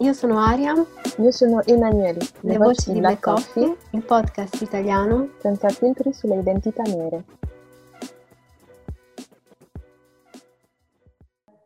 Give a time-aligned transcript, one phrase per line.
[0.00, 0.74] Io sono Aria.
[1.18, 2.20] Io sono Emanuele.
[2.42, 7.24] Le, Le voci di Black Coffee, Coffee, il podcast italiano senza filtri sulle identità nere.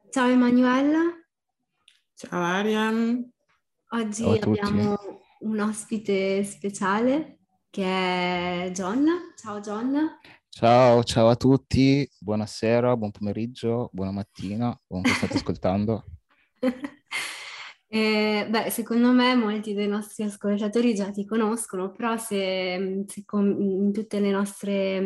[0.09, 1.27] Ciao Emanuele.
[2.15, 3.31] Ciao Ariam.
[3.91, 4.97] Oggi Ciao abbiamo
[5.41, 9.07] un ospite speciale che è John.
[9.37, 10.09] Ciao John.
[10.49, 16.05] Ciao, ciao a tutti, buonasera, buon pomeriggio, buona mattina, buon che state ascoltando.
[17.95, 23.61] Eh, beh, secondo me molti dei nostri ascoltatori già ti conoscono, però se, se com-
[23.61, 23.93] in,
[24.31, 24.97] nostre,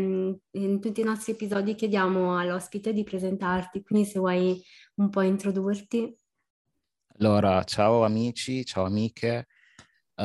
[0.53, 4.63] in, tutti i nostri episodi chiediamo all'ospite di presentarti, quindi se vuoi
[4.97, 6.17] un po' introdurti.
[7.19, 9.49] Allora, ciao amici, ciao amiche.
[10.15, 10.23] Uh,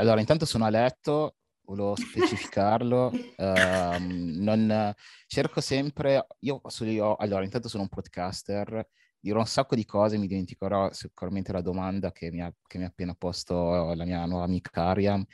[0.00, 3.12] allora, intanto sono a letto, volevo specificarlo.
[3.36, 4.92] uh, non,
[5.28, 8.84] cerco sempre, io, io, allora, intanto sono un podcaster,
[9.24, 12.84] dirò un sacco di cose, mi dimenticherò sicuramente la domanda che mi ha, che mi
[12.84, 15.24] ha appena posto la mia nuova amica Ariam.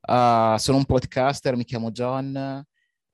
[0.00, 2.64] Uh, sono un podcaster, mi chiamo John,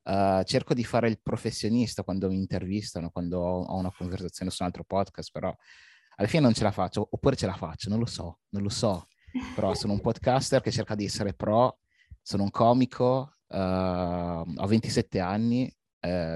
[0.02, 4.68] uh, cerco di fare il professionista quando mi intervistano, quando ho, una conversazione su un
[4.68, 5.52] altro podcast, però
[6.18, 8.68] alla fine non ce la faccio, oppure ce la faccio, non lo so, non lo
[8.68, 9.08] so,
[9.56, 11.80] però sono un podcaster che cerca di essere pro,
[12.22, 15.68] sono un comico, uh, ho 27 anni,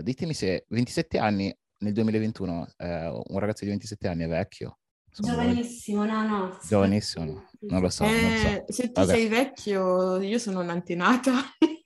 [0.03, 4.79] ditemi se 27 anni nel 2021 eh, un ragazzo di 27 anni è vecchio.
[5.13, 6.59] Giovanissimo, no, no.
[6.67, 8.05] Giovanissimo, non lo so.
[8.05, 8.73] Eh, non so.
[8.73, 9.13] Se tu Vabbè.
[9.13, 11.33] sei vecchio, io sono un'antenata.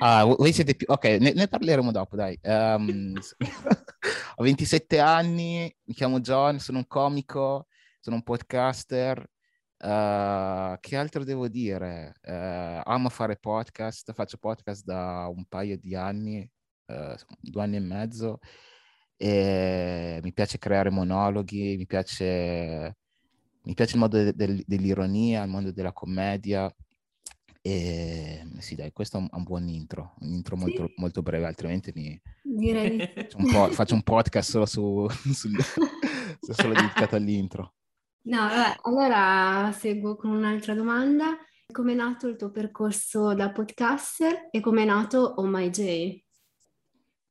[0.00, 0.86] Ah, voi siete più...
[0.90, 2.38] Ok, ne, ne parleremo dopo, dai.
[2.42, 3.14] Um,
[4.36, 7.68] ho 27 anni, mi chiamo John, sono un comico,
[7.98, 9.18] sono un podcaster.
[9.78, 12.12] Uh, che altro devo dire?
[12.22, 16.48] Uh, amo fare podcast, faccio podcast da un paio di anni,
[16.86, 18.40] uh, due anni e mezzo.
[19.20, 22.96] E mi piace creare monologhi, mi piace,
[23.62, 26.72] mi piace il modo de- de- dell'ironia, il mondo della commedia.
[27.60, 30.62] E sì, dai, questo è un, un buon intro, un intro sì.
[30.62, 32.18] molto, molto, breve, altrimenti mi...
[32.42, 32.98] Direi.
[33.14, 35.50] Faccio un, po', faccio un podcast solo, su, su,
[36.52, 37.74] solo dedicato all'intro.
[38.22, 41.36] No, vabbè, allora seguo con un'altra domanda.
[41.70, 46.22] Come è nato il tuo percorso da podcaster e come è nato Oh My J?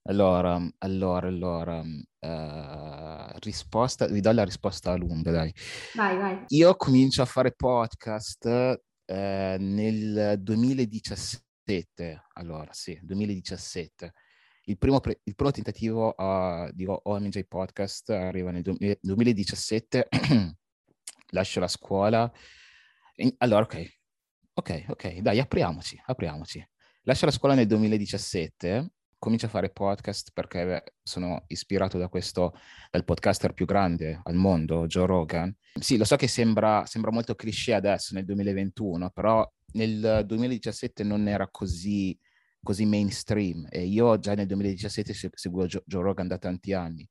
[0.09, 5.53] Allora, allora, allora, uh, risposta, vi do la risposta lunga, dai.
[5.95, 6.45] Vai, vai.
[6.47, 9.13] Io comincio a fare podcast uh,
[9.59, 14.13] nel 2017, allora sì, 2017.
[14.67, 20.07] Il primo, pre- il primo tentativo uh, di OMJ Podcast arriva nel du- 2017,
[21.31, 22.31] lascio la scuola.
[23.15, 23.85] In- allora, ok,
[24.53, 26.65] ok, ok, dai, apriamoci, apriamoci.
[27.01, 32.53] Lascio la scuola nel 2017 comincio a fare podcast perché sono ispirato da questo,
[32.91, 35.55] dal podcaster più grande al mondo, Joe Rogan.
[35.79, 41.27] Sì, lo so che sembra, sembra molto cliché adesso nel 2021, però nel 2017 non
[41.27, 42.17] era così,
[42.61, 47.07] così mainstream e io già nel 2017 seguivo Joe, Joe Rogan da tanti anni.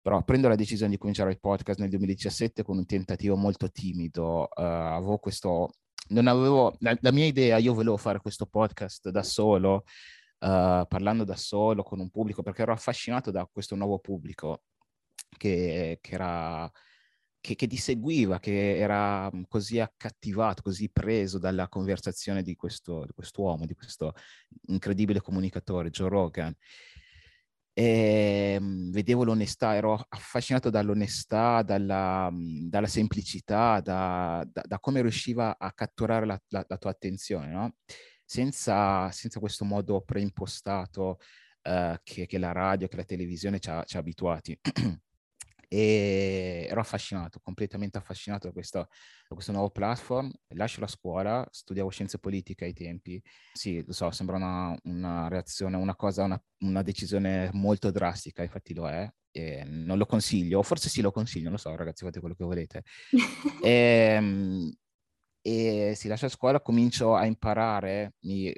[0.00, 4.42] Però prendo la decisione di cominciare il podcast nel 2017 con un tentativo molto timido.
[4.54, 5.70] Uh, avevo questo...
[6.10, 6.76] Non avevo...
[6.78, 9.82] La, la mia idea, io volevo fare questo podcast da solo,
[10.38, 14.62] uh, parlando da solo con un pubblico, perché ero affascinato da questo nuovo pubblico
[15.36, 16.70] che, che era
[17.46, 23.04] che, che, ti seguiva, che era mm, così accattivato, così preso dalla conversazione di, questo,
[23.06, 24.14] di quest'uomo, di questo
[24.66, 26.54] incredibile comunicatore, Joe Rogan.
[27.78, 35.02] E um, vedevo l'onestà, ero affascinato dall'onestà, dalla, um, dalla semplicità, da, da, da, come
[35.02, 37.74] riusciva a catturare la, la, la tua attenzione, no?
[38.26, 41.18] Senza, senza questo modo preimpostato
[41.62, 44.58] uh, che, che, la radio, che la televisione ci ha, ci ha abituati.
[45.68, 50.30] e ero affascinato, completamente affascinato da, questa, da, questo nuovo platform.
[50.48, 53.22] Lascio la scuola, studiavo scienze politiche ai tempi.
[53.52, 58.74] Sì, lo so, sembra una, una reazione, una cosa, una, una, decisione molto drastica, infatti
[58.74, 59.08] lo è.
[59.30, 62.44] eh, non lo consiglio, forse sì lo consiglio, non lo so ragazzi, fate quello che
[62.44, 62.82] volete.
[63.62, 64.72] e,
[65.46, 68.52] e si lascia a scuola, comincio a imparare, mi,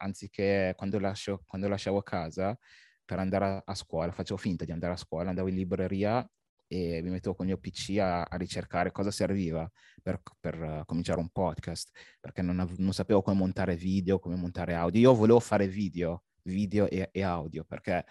[0.00, 2.58] anziché quando, lascio, quando lasciavo casa
[3.04, 6.28] per andare a, a, scuola, facevo finta di andare a scuola, andavo in libreria
[6.66, 9.70] e mi mettevo con il mio PC a, a ricercare cosa serviva
[10.02, 14.34] per, per uh, cominciare un podcast, perché non, av- non, sapevo come montare video, come
[14.34, 15.00] montare audio.
[15.00, 18.04] Io volevo fare video, video e, e audio, perché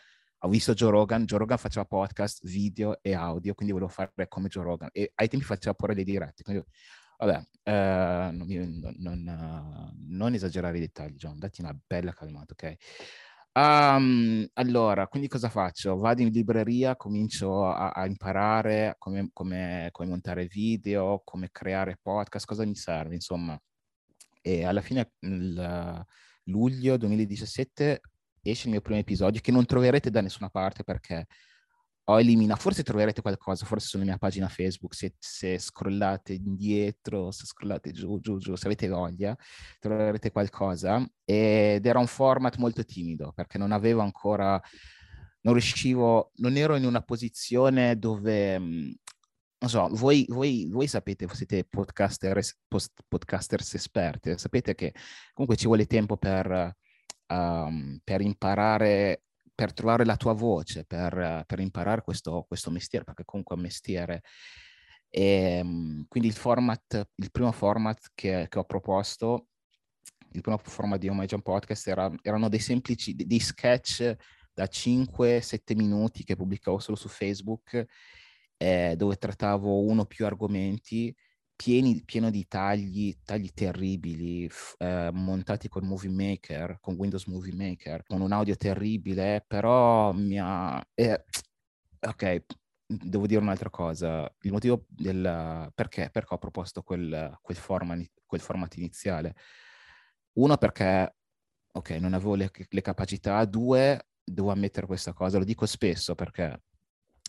[0.43, 4.47] ho visto Joe Rogan, Joe Rogan faceva podcast, video e audio, quindi volevo fare come
[4.47, 4.89] Joe Rogan.
[4.93, 6.63] E ai tempi faceva pure le dirette, quindi
[7.23, 12.75] Vabbè, eh, non, non, uh, non, esagerare i dettagli, John, datti una bella calmata, ok?
[13.53, 15.97] Um, allora, quindi cosa faccio?
[15.97, 22.47] Vado in libreria, comincio a, a imparare come, come, come, montare video, come creare podcast,
[22.47, 23.59] cosa mi serve, insomma.
[24.41, 26.05] E alla fine, il
[26.45, 28.01] luglio 2017,
[28.41, 31.27] esce il mio primo episodio, che non troverete da nessuna parte perché
[32.11, 37.45] ho eliminato, forse troverete qualcosa, forse sulla mia pagina Facebook, se, se scrollate indietro, se
[37.45, 39.35] scrollate giù, giù, giù, se avete voglia,
[39.79, 41.05] troverete qualcosa.
[41.23, 44.61] Ed era un format molto timido, perché non avevo ancora,
[45.41, 48.91] non riuscivo, non ero in una posizione dove, mm,
[49.59, 54.93] non so, voi, voi, voi sapete, siete podcaster, post, podcasters esperti, sapete che
[55.33, 56.75] comunque ci vuole tempo per,
[57.27, 63.23] um, per imparare per trovare la tua voce, per, per imparare questo, questo, mestiere, perché
[63.25, 64.21] comunque è un mestiere.
[65.09, 69.47] E, ehm, quindi il format, il primo format che, che, ho proposto,
[70.31, 74.15] il primo format di Oh Podcast era, erano dei semplici, dei sketch
[74.53, 77.85] da 5-7 minuti che pubblicavo solo su Facebook,
[78.57, 81.13] eh, dove trattavo uno o più argomenti
[81.61, 87.53] pieni, pieno di tagli, tagli terribili, f- eh, montati con Movie Maker, con Windows Movie
[87.53, 90.83] Maker, con un audio terribile, però mi ha...
[90.95, 91.23] Eh,
[91.99, 92.45] ok,
[92.87, 94.27] devo dire un'altra cosa.
[94.41, 99.35] Il motivo del perché, perché ho proposto quel, quel, format, quel format iniziale.
[100.33, 101.15] Uno, perché,
[101.73, 103.45] ok, non avevo le, le capacità.
[103.45, 106.63] Due, devo ammettere questa cosa, lo dico spesso perché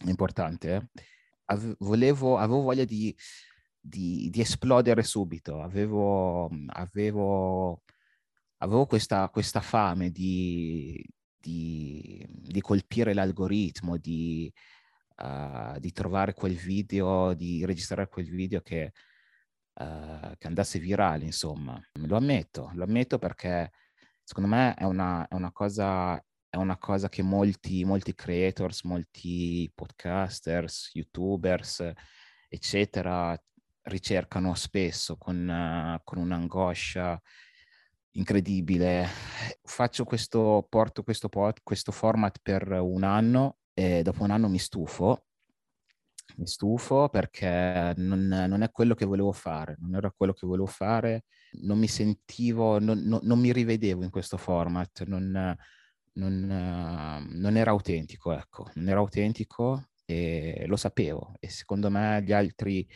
[0.03, 0.75] è importante.
[0.75, 1.01] Eh?
[1.45, 3.15] Ave- volevo, avevo voglia di
[3.83, 7.83] di, di esplodere subito, avevo, avevo,
[8.59, 11.05] avevo questa, questa, fame di,
[11.37, 14.53] di, di, colpire l'algoritmo, di,
[15.17, 18.93] uh, di, trovare quel video, di registrare quel video che,
[19.75, 21.81] uh, che, andasse virale, insomma.
[21.95, 23.73] Lo ammetto, lo ammetto perché
[24.23, 29.73] secondo me è una, è una cosa è una cosa che molti, molti creators, molti
[29.75, 31.91] podcasters, youtubers,
[32.47, 33.35] eccetera,
[33.85, 37.21] ricercano spesso con, con un'angoscia
[38.13, 39.07] incredibile.
[39.63, 44.59] Faccio questo, porto questo, pod, questo format per un anno e dopo un anno mi
[44.59, 45.27] stufo.
[46.37, 50.67] Mi stufo perché non, non, è quello che volevo fare, non era quello che volevo
[50.67, 51.25] fare,
[51.63, 55.57] non mi sentivo, non, non, non mi rivedevo in questo format, non
[57.57, 62.87] era autentico, ecco, non era autentico e lo sapevo e secondo me gli altri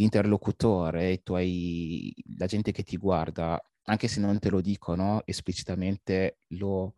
[0.00, 6.38] l'interlocutore, i tuoi, la gente che ti guarda, anche se non te lo dicono esplicitamente,
[6.48, 6.94] lo,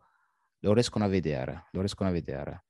[0.59, 2.63] lo riescono a vedere, lo riescono a vedere.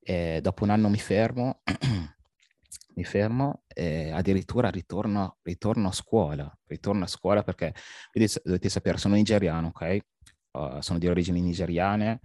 [0.00, 1.62] E dopo un anno mi fermo,
[2.94, 7.74] mi fermo e addirittura ritorno, ritorno, a scuola, ritorno a scuola perché
[8.44, 9.98] dovete sapere, sono nigeriano, ok?
[10.52, 12.20] Uh, sono di origini nigeriane,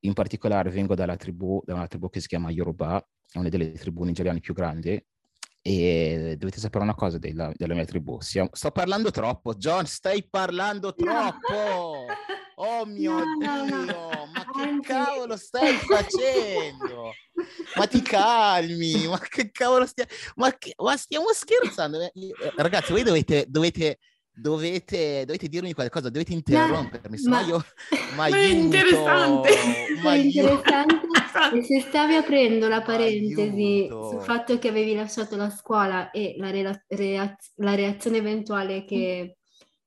[0.00, 3.02] in particolare vengo dalla tribù, da una tribù che si chiama Yoruba,
[3.32, 5.02] è una delle tribù nigeriane più grandi,
[5.62, 8.20] e dovete sapere una cosa della, della mia tribù.
[8.20, 8.48] Siamo...
[8.52, 11.52] Sto parlando troppo, John, stai parlando troppo!
[11.52, 12.06] No.
[12.62, 17.14] Oh mio no, Dio, no, ma che cavolo stai facendo?
[17.74, 20.10] Ma ti calmi, ma che cavolo stiamo...
[20.34, 20.74] Ma, che...
[20.76, 21.98] ma stiamo scherzando?
[22.02, 22.12] Eh,
[22.56, 23.98] ragazzi, voi dovete, dovete
[24.34, 27.64] dovete, dovete dirmi qualcosa, dovete interrompermi, se no io
[28.16, 29.50] ma è interessante.
[30.02, 31.08] Ma è interessante.
[31.54, 34.08] e se stavi aprendo la parentesi aiuto.
[34.08, 39.36] sul fatto che avevi lasciato la scuola e la, rela- reaz- la reazione eventuale che,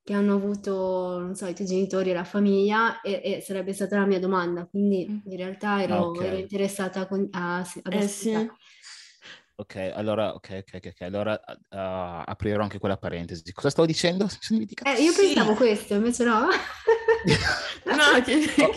[0.04, 3.98] che, hanno avuto, non so, i tuoi genitori e la famiglia, e, e sarebbe stata
[3.98, 4.68] la mia domanda.
[4.68, 5.32] Quindi mm.
[5.32, 6.28] in realtà ero, okay.
[6.28, 8.50] ero interessata a, a, ad eh, sì.
[9.56, 13.54] Ok, allora, ok, ok, ok, allora uh, aprirò anche quella parentesi.
[13.54, 14.28] Cosa stavo dicendo?
[14.50, 15.58] Eh, io pensavo sì.
[15.58, 16.48] questo, invece no.
[17.86, 18.64] no, che...
[18.64, 18.72] oh,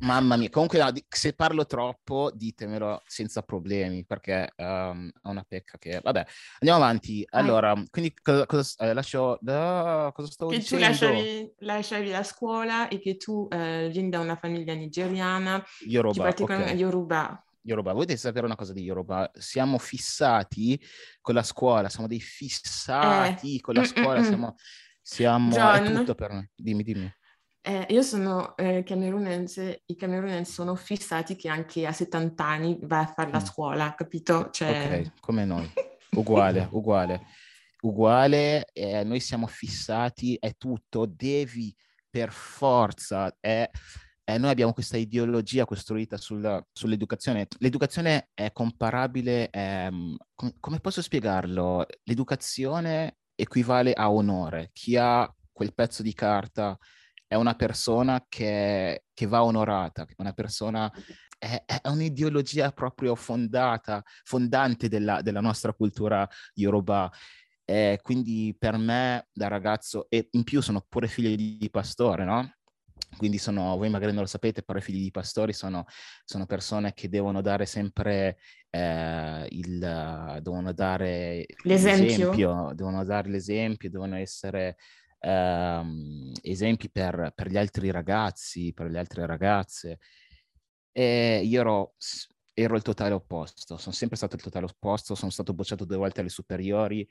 [0.00, 5.78] mamma mia, comunque no, se parlo troppo ditemelo senza problemi perché um, è una pecca
[5.78, 6.00] che...
[6.02, 6.26] Vabbè,
[6.60, 7.26] andiamo avanti.
[7.30, 7.86] Allora, Vai.
[7.90, 9.38] quindi cosa, cosa, eh, lascio...
[9.40, 10.84] Uh, cosa stavo che dicendo?
[10.84, 15.64] tu lasciavi, lasciavi, la scuola e che tu eh, vieni da una famiglia nigeriana.
[15.86, 16.76] Yoruba, okay.
[16.76, 17.92] Yoruba Yoruba.
[17.92, 19.30] Voi dovete sapere una cosa di Yoruba.
[19.34, 20.80] Siamo fissati
[21.20, 24.54] con la scuola, siamo dei fissati Eh, con la scuola, siamo,
[25.02, 26.48] siamo è John, tutto per noi.
[26.54, 27.12] Dimmi, dimmi.
[27.62, 33.04] eh, io sono eh, camerunense, i camerunensi sono fissati che anche a 70 anni vai
[33.04, 33.44] a fare la Mm.
[33.44, 34.48] scuola, capito?
[34.50, 35.02] Cioè...
[35.06, 35.70] Ok, come noi.
[36.16, 37.26] Uguale, uguale.
[37.82, 41.72] Uguale, eh, noi siamo fissati, è tutto, devi
[42.10, 43.68] per forza, è,
[44.28, 47.46] eh, noi abbiamo questa ideologia costruita sul- sull'educazione.
[47.60, 51.86] L'educazione è comparabile, ehm, com- come posso spiegarlo?
[52.02, 54.68] L'educazione equivale a onore.
[54.74, 56.76] Chi ha quel pezzo di carta
[57.26, 60.92] è una persona che, che va onorata, una persona,
[61.38, 67.10] è, è un'ideologia proprio fondata, fondante della, della nostra cultura yoruba.
[67.64, 72.24] Eh, quindi per me da ragazzo, e in più sono pure figlio di, di pastore,
[72.24, 72.57] no?
[73.16, 75.84] Quindi sono, voi magari non lo sapete, però i figli di pastori sono,
[76.24, 78.38] sono persone che devono dare sempre
[78.70, 79.78] eh, il,
[80.42, 82.72] devono dare L'esempio.
[82.74, 84.76] devono dare l'esempio, devono essere
[85.20, 89.98] ehm, esempi per, per gli altri ragazzi, per le altre ragazze.
[90.92, 91.94] E io ero,
[92.54, 96.20] ero il totale opposto, sono sempre stato il totale opposto, sono stato bocciato due volte
[96.20, 97.08] alle superiori.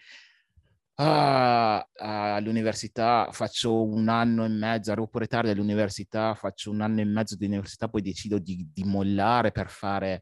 [1.00, 7.06] Ah, all'università faccio un anno e mezzo, arrivo pure tardi all'università, faccio un anno e
[7.06, 10.22] mezzo di università, poi decido di, di mollare per fare,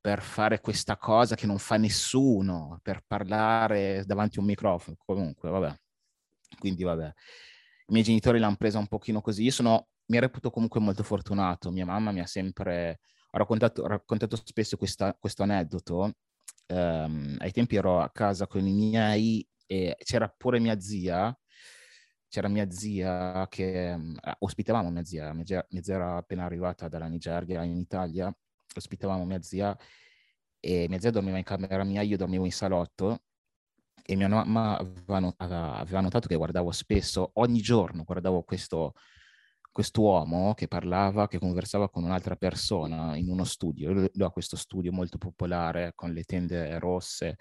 [0.00, 4.96] per fare questa cosa che non fa nessuno, per parlare davanti a un microfono.
[5.04, 5.74] Comunque, vabbè.
[6.58, 7.06] Quindi, vabbè.
[7.88, 9.42] I miei genitori l'hanno presa un pochino così.
[9.44, 11.70] Io sono, mi reputo comunque molto fortunato.
[11.72, 13.00] Mia mamma mi ha sempre...
[13.32, 16.12] Ho raccontato, raccontato spesso questa, questo aneddoto.
[16.66, 21.36] Ehm, ai tempi ero a casa con i miei e c'era pure mia zia,
[22.28, 26.88] c'era mia zia che mm, ospitavamo mia zia, mia zia, mia zia era appena arrivata
[26.88, 28.34] dalla Nigeria in Italia,
[28.74, 29.76] ospitavamo mia zia
[30.60, 33.22] e mia zia dormiva in camera mia, io dormivo in salotto
[34.04, 38.92] e mia mamma aveva, not- aveva- aveva notato che guardavo spesso, ogni giorno guardavo questo
[39.76, 43.92] quest'uomo che parlava, che conversava con un'altra persona in uno studio.
[43.92, 47.36] Lui ha questo studio molto popolare con le tende rosse.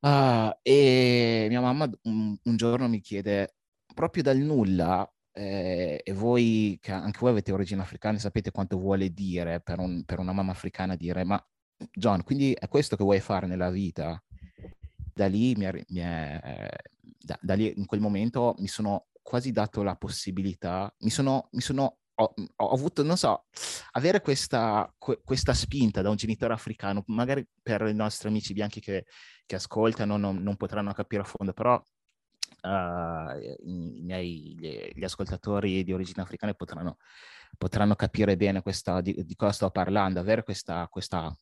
[0.00, 3.56] Ah, e mia mamma un, un giorno mi chiede,
[3.94, 9.10] proprio dal nulla, eh, e voi, che anche voi avete origini africane, sapete quanto vuole
[9.14, 11.42] dire per, un- per una mamma africana dire, ma
[11.90, 14.22] John, quindi è questo che vuoi fare nella vita?
[15.12, 16.68] Da lì, mi mi è-
[17.18, 21.60] da, da lì, in quel momento, mi sono quasi dato la possibilità, mi sono, mi
[21.62, 23.46] sono ho, ho avuto, non so,
[23.92, 28.80] avere questa, que- questa spinta da un genitore africano, magari per i nostri amici bianchi
[28.80, 29.06] che,
[29.46, 31.80] che ascoltano non, non potranno capire a fondo, però
[32.62, 36.98] eh, i, miei, gli, gli ascoltatori di origine africana potranno,
[37.58, 41.34] potranno capire bene questa, di, di cosa sto parlando, avere questa, questa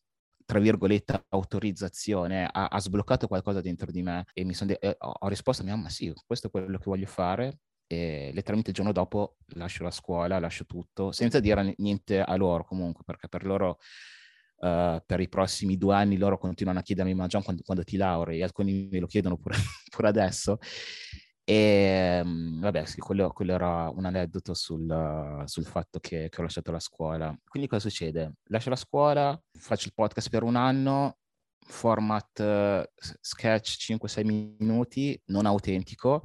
[0.44, 5.28] tra virgolette, autorizzazione, ha, ha sbloccato qualcosa dentro di me e mi sono de- ho
[5.28, 7.58] risposto a mia mamma, sì, questo è quello che voglio fare.
[7.92, 12.34] E letteralmente il giorno dopo lascio la scuola, lascio tutto, senza dire ni- niente a
[12.36, 13.80] loro comunque, perché per loro,
[14.60, 17.98] eh, per i prossimi due anni, loro continuano a chiedermi, ma John, quando, quando ti
[17.98, 18.40] laurei?
[18.42, 19.56] Alcuni me lo chiedono pure,
[19.94, 20.56] pure adesso.
[21.44, 26.44] E mm, vabbè, sì, quello, quello era un aneddoto sul, sul fatto che, che ho
[26.44, 27.38] lasciato la scuola.
[27.46, 28.36] Quindi cosa succede?
[28.44, 31.18] Lascio la scuola, faccio il podcast per un anno,
[31.58, 32.88] format
[33.20, 36.22] sketch 5-6 minuti, non autentico,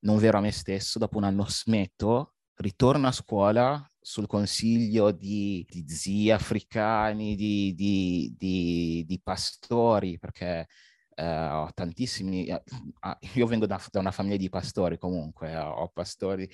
[0.00, 0.98] non vero a me stesso.
[0.98, 8.34] Dopo un anno smetto, ritorno a scuola sul consiglio di, di zii africani, di, di-
[8.36, 10.66] di- pastori, perché
[11.14, 12.62] eh, ho tantissimi, eh,
[13.00, 16.48] ah, io vengo da, da una famiglia di pastori comunque, eh, ho pastori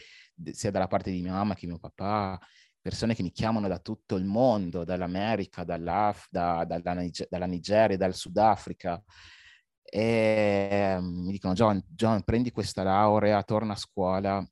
[0.53, 2.39] sia dalla parte di mia mamma che mio papà,
[2.81, 6.95] persone che mi chiamano da tutto il mondo, dall'America, dall'Af, da- dalla,
[7.29, 9.03] dalla Nigeria, dal Sudafrica,
[9.97, 14.45] e mm, mi dicono John, John, prendi questa laurea, torna a scuola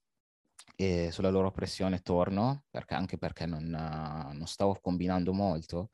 [0.77, 5.91] e sulla loro pressione torno, perché, anche perché non, non stavo combinando molto.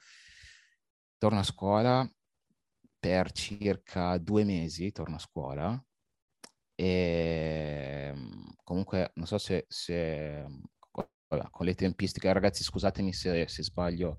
[1.19, 2.09] Torno a scuola
[2.99, 5.85] per circa due mesi, torno a scuola
[6.75, 10.45] e mm, comunque non so se, se-
[11.50, 14.19] con le tempistiche, ragazzi scusatemi se, se sbaglio,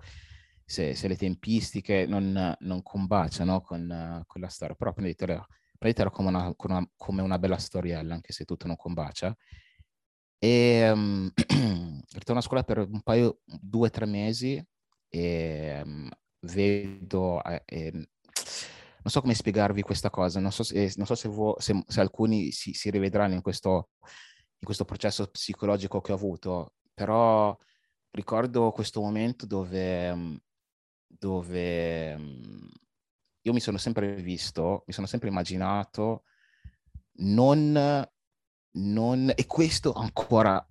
[0.70, 5.46] se, se le tempistiche non, non combaciano con, eh, con la storia, però prendetela,
[5.78, 9.36] prendetela come una, come una- come una bella storiella, anche se tutto non combacia.
[10.42, 11.28] E mm,
[12.14, 14.64] ritorno a scuola per un paio, due o tre mesi
[15.10, 16.08] e mm,
[16.42, 18.08] vedo, eh, eh, non
[19.06, 22.52] so come spiegarvi questa cosa, non so se, non so se, vo- se- se alcuni
[22.52, 23.90] si, si rivedranno in questo,
[24.60, 27.56] in questo processo psicologico che ho avuto, però
[28.12, 30.36] ricordo questo momento dove mm,
[31.10, 32.68] dove mm,
[33.42, 36.24] io mi sono sempre visto, mi sono sempre immaginato
[37.20, 38.08] non,
[38.72, 40.66] non e questo ancora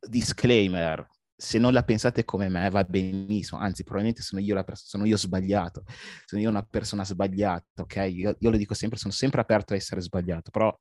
[0.00, 4.86] disclaimer, se non la pensate come me va benissimo, anzi probabilmente sono io, la pers-
[4.86, 5.84] sono io sbagliato,
[6.24, 7.96] sono io una persona sbagliata, ok?
[8.10, 10.76] Io, io, lo dico sempre, sono sempre aperto a essere sbagliato, però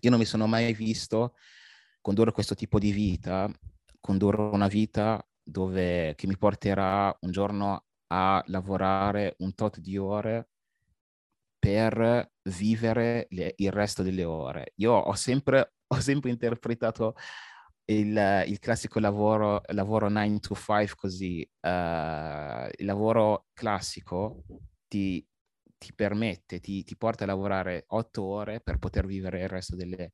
[0.00, 1.34] io non mi sono mai visto
[2.00, 3.50] condurre questo tipo di vita,
[4.00, 10.48] condurre una vita dove, che mi porterà un giorno a lavorare un tot di ore
[11.58, 14.72] per vivere le, il resto delle ore.
[14.76, 17.14] Io ho sempre, ho sempre interpretato
[17.86, 24.44] il, il, classico lavoro, lavoro 9 to 5 così, uh, il lavoro classico
[24.86, 25.26] ti,
[25.78, 30.12] ti permette, ti, ti, porta a lavorare 8 ore per poter vivere il resto delle,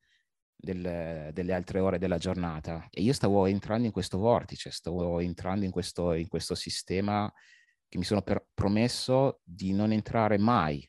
[0.55, 2.87] delle, delle, altre ore della giornata.
[2.91, 7.33] E io stavo entrando in questo vortice, stavo entrando in questo, in questo sistema
[7.95, 10.87] che mi sono per, promesso di non entrare mai.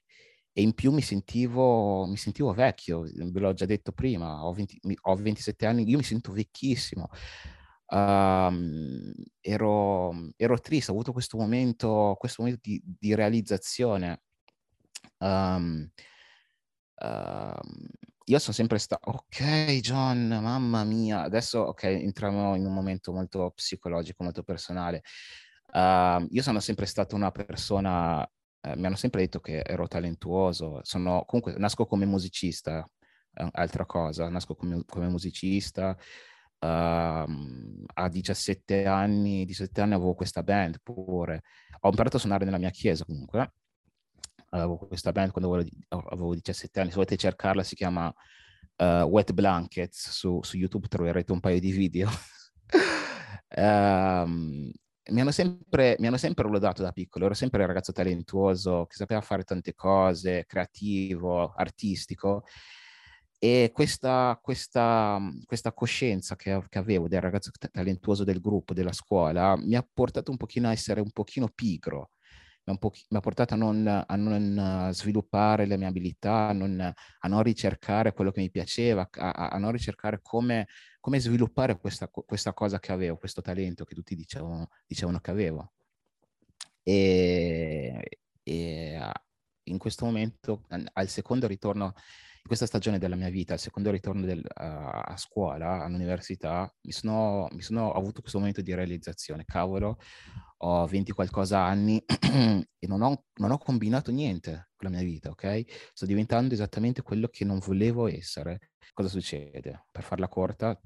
[0.51, 4.79] E in più mi sentivo, mi sentivo vecchio, ve l'ho già detto prima, ho, 20,
[5.01, 7.09] ho 27 anni, io mi sento vecchissimo.
[7.87, 14.21] Um, ero, ero, triste, ho avuto questo momento, questo momento di, di realizzazione.
[15.19, 15.87] Um,
[16.95, 17.59] uh,
[18.27, 23.51] io sono sempre stato, ok John, mamma mia, adesso ok, entriamo in un momento molto
[23.53, 25.03] psicologico, molto personale.
[25.75, 30.79] Uh, io sono sempre stato una persona, uh, mi hanno sempre detto che ero talentuoso,
[30.83, 32.87] sono, comunque nasco come musicista,
[33.33, 35.97] uh, altra cosa, nasco come, come musicista,
[36.59, 37.27] a
[38.09, 41.43] 17 anni, 17 anni avevo questa band pure,
[41.81, 43.53] ho imparato a suonare nella mia chiesa comunque,
[44.51, 48.07] avevo questa band quando avevo, avevo 17 anni, se volete cercarla si chiama
[48.77, 52.09] uh, Wet Blankets, su, su, YouTube troverete un paio di video.
[55.11, 58.95] mi hanno, sempre, mi hanno sempre lodato da piccolo, ero sempre un ragazzo talentuoso che
[58.95, 62.43] sapeva fare tante cose, creativo, artistico.
[63.37, 69.55] E questa, questa, questa coscienza che, che, avevo del ragazzo talentuoso del gruppo, della scuola,
[69.57, 72.11] mi ha portato un pochino a essere un pochino pigro,
[72.65, 77.43] mi ha, portato a non, a non, sviluppare le mie abilità, a non, a non,
[77.43, 80.67] ricercare quello che mi piaceva, a, a non ricercare come,
[80.99, 85.73] come sviluppare questa, questa, cosa che avevo, questo talento che tutti dicevano, dicevano che avevo.
[86.81, 89.11] E, e
[89.63, 91.93] in questo momento, al secondo ritorno
[92.47, 97.47] questa stagione della mia vita, al secondo ritorno del, a, a, scuola, all'università, mi sono,
[97.51, 99.45] mi sono, avuto questo momento di realizzazione.
[99.45, 99.97] Cavolo,
[100.57, 105.29] ho 20 qualcosa anni e non ho, non ho combinato niente con la mia vita,
[105.29, 105.63] ok?
[105.93, 108.71] Sto diventando esattamente quello che non volevo essere.
[108.93, 109.87] Cosa succede?
[109.91, 110.79] Per farla corta,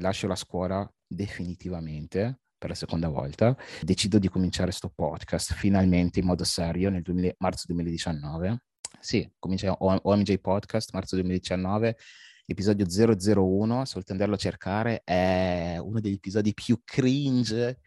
[0.00, 3.56] lascio la scuola definitivamente per la seconda volta.
[3.80, 8.60] Decido di cominciare questo podcast finalmente in modo serio nel 2000, marzo 2019
[9.06, 11.96] sì, comincia OMJ Podcast, marzo 2019,
[12.44, 17.78] episodio 001, soltanto andarlo a cercare, è uno degli episodi più cringe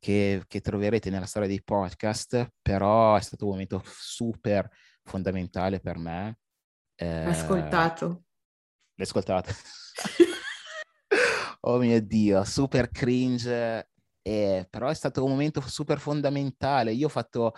[0.00, 4.68] che, che, troverete nella storia dei podcast, però è stato un momento super
[5.04, 6.38] fondamentale per me.
[6.96, 8.24] Eh, ascoltato.
[8.96, 9.52] L'hai ascoltato?
[11.60, 13.88] oh mio Dio, super cringe,
[14.20, 16.90] eh, però è stato un momento super fondamentale.
[16.92, 17.54] Io ho fatto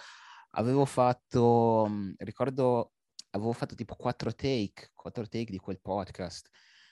[0.59, 2.92] avevo fatto, ricordo,
[3.31, 6.49] avevo fatto tipo quattro take, quattro take di quel podcast.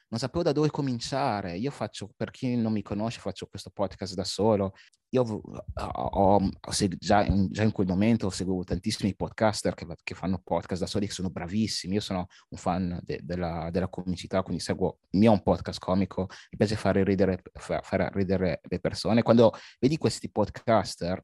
[0.09, 1.57] Non sapevo da dove cominciare.
[1.57, 4.75] Io faccio, per chi non mi conosce, faccio questo podcast da solo.
[5.11, 5.42] Io ho,
[5.75, 6.51] ho,
[6.99, 11.07] già, in, già, in, quel momento seguivo tantissimi podcaster che, che, fanno podcast da soli,
[11.07, 11.94] che sono bravissimi.
[11.94, 16.29] Io sono un fan de, della, della, comicità, quindi seguo il mio un podcast comico.
[16.51, 19.22] Mi piace fare ridere, fare ridere le persone.
[19.22, 21.20] Quando vedi questi podcaster,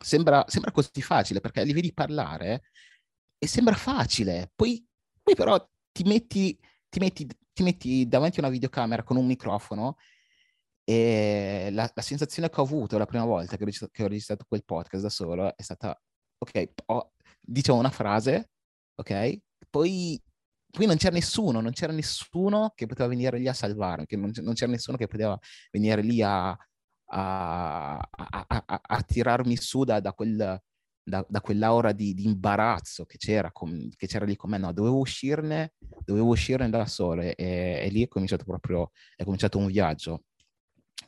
[0.00, 2.62] sembra, sembra così facile perché li vedi parlare
[3.42, 4.52] e sembra facile.
[4.54, 4.86] Poi,
[5.22, 5.58] poi però
[5.90, 9.96] ti metti, ti, metti, ti metti davanti a una videocamera con un microfono
[10.84, 14.08] e la, la, sensazione che ho avuto la prima volta che ho, registrato, che ho
[14.08, 15.98] registrato quel podcast da solo è stata,
[16.38, 18.50] ok, ho, diciamo una frase,
[18.96, 19.38] ok,
[19.70, 20.20] poi,
[20.70, 24.54] poi non c'era nessuno, non c'era nessuno che poteva venire lì a salvarmi, non, non
[24.54, 25.38] c'era nessuno che poteva
[25.70, 30.60] venire lì a, a, a, a, a tirarmi su da, da, quel,
[31.02, 34.58] da, da quell'aura di, di imbarazzo che c'era, con, che c'era lì con me.
[34.58, 39.58] No, dovevo uscirne, dovevo uscirne da solo e, e lì è cominciato proprio, è cominciato
[39.58, 40.24] un viaggio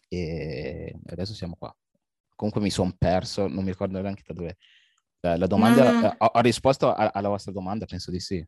[0.09, 1.74] e adesso siamo qua.
[2.35, 4.57] Comunque mi sono perso, non mi ricordo neanche da dove.
[5.20, 6.14] La, la domanda, no.
[6.18, 8.44] ho, ho, risposto alla vostra domanda, penso di sì.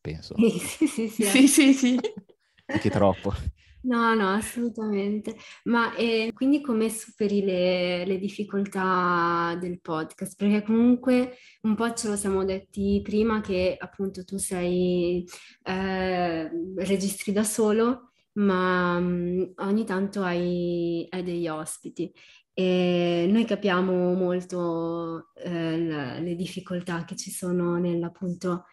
[0.00, 0.34] Penso.
[0.36, 1.24] Sì, sì, sì.
[1.24, 2.00] sì, sì, sì.
[2.66, 3.34] anche troppo.
[3.88, 5.36] No, no, assolutamente.
[5.64, 10.34] Ma eh, quindi come superi le, le difficoltà del podcast?
[10.36, 15.24] Perché comunque un po' ce lo siamo detti prima che appunto tu sei,
[15.62, 22.12] eh, registri da solo, ma mm, ogni tanto hai, hai degli ospiti.
[22.58, 28.64] E noi capiamo molto eh, le difficoltà che ci sono nell'appunto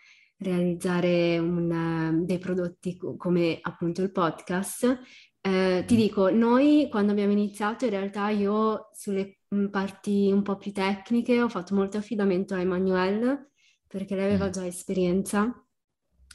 [0.43, 4.99] realizzare un, dei prodotti co- come appunto il podcast.
[5.41, 10.57] Eh, ti dico, noi quando abbiamo iniziato, in realtà io sulle mm, parti un po'
[10.57, 13.51] più tecniche ho fatto molto affidamento a Emanuele
[13.87, 14.51] perché lei aveva Mm.
[14.51, 15.65] già esperienza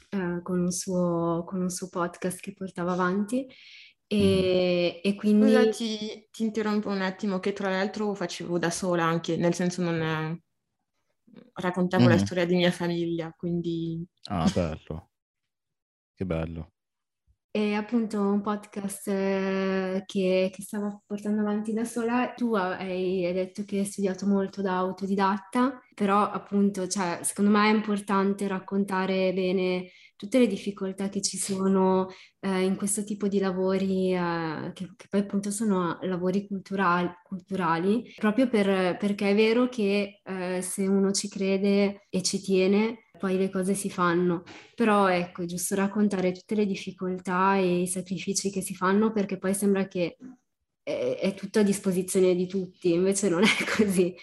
[0.09, 3.47] eh, con un suo, con un suo podcast che portava avanti
[4.11, 9.03] e, e Scusa, quindi ti, ti interrompo un attimo, che tra l'altro facevo da sola
[9.03, 10.01] anche, nel senso non
[11.53, 12.17] raccontavo la Mhm.
[12.17, 15.09] storia di mia famiglia, quindi Ah, bello.
[16.13, 16.73] Che bello.
[17.51, 22.33] è appunto un podcast eh, che, che stavo portando avanti da sola.
[22.35, 27.69] Tu hai, hai detto che hai studiato molto da autodidatta, però appunto, cioè, secondo me
[27.71, 29.89] è importante raccontare bene
[30.19, 32.09] tutte le difficoltà che ci sono
[32.41, 38.11] eh, in questo tipo di lavori, eh, che, che poi appunto sono lavori culturali, culturali
[38.17, 43.37] proprio per- perché è vero che eh, se uno ci crede e ci tiene, poi
[43.37, 44.43] le cose si fanno.
[44.75, 49.37] Però ecco, è giusto raccontare tutte le difficoltà e i sacrifici che si fanno perché
[49.37, 50.17] poi sembra che
[50.83, 54.13] è, è tutto a disposizione di tutti, invece non è così.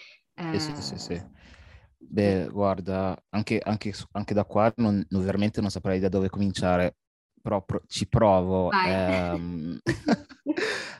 [0.51, 1.25] Sì, sì, sì, Eh, sì.
[2.09, 6.95] Beh, guarda, anche, anche anche da qua non, non- veramente non saprei da dove cominciare,
[7.41, 8.71] però pro- ci provo.
[8.71, 9.79] ehm.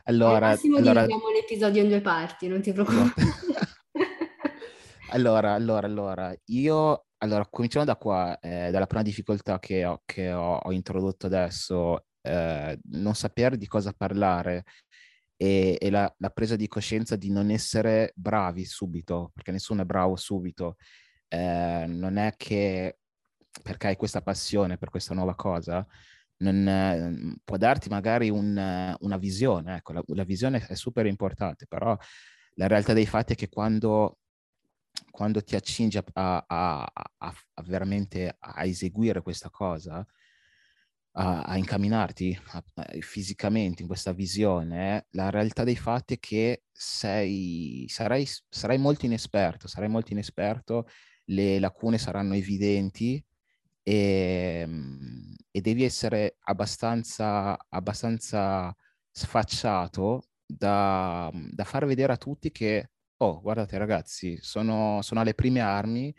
[0.07, 3.13] Al Allora, massimo allora, dividiamo l'episodio in due parti, non ti preoccupare.
[5.09, 10.31] allora, allora, allora, io, allora, cominciamo da qua, eh, dalla prima difficoltà che ho, che
[10.31, 14.63] ho- ho introdotto adesso, eh, non sapere di cosa parlare
[15.37, 19.85] e, e la, la presa di coscienza di non essere bravi subito, perché nessuno è
[19.85, 20.75] bravo subito.
[21.29, 22.99] Eh, non è che
[23.63, 25.85] perché hai questa passione per questa nuova cosa,
[26.37, 31.65] non, eh, può darti magari un, una visione, ecco, la, la visione è super importante,
[31.67, 31.97] però
[32.55, 34.19] la realtà dei fatti è che quando,
[35.11, 40.05] quando ti accingi a- a- a- a veramente a eseguire questa cosa,
[41.19, 42.63] a, a incamminarti a-
[43.01, 49.67] fisicamente in questa visione, la realtà dei fatti è che sei, sarai, sarai molto inesperto,
[49.67, 50.87] sarai molto inesperto,
[51.25, 53.23] le lacune saranno evidenti
[53.83, 58.75] e, mm, e devi essere abbastanza, abbastanza
[59.11, 65.61] sfacciato da, da far vedere a tutti che, oh, guardate ragazzi, sono, sono alle prime
[65.61, 66.13] armi,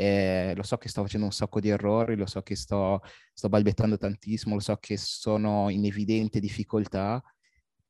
[0.00, 3.02] e lo so che sto facendo un sacco di errori, lo so che sto,
[3.34, 7.22] sto balbettando tantissimo, lo so che sono in evidente difficoltà,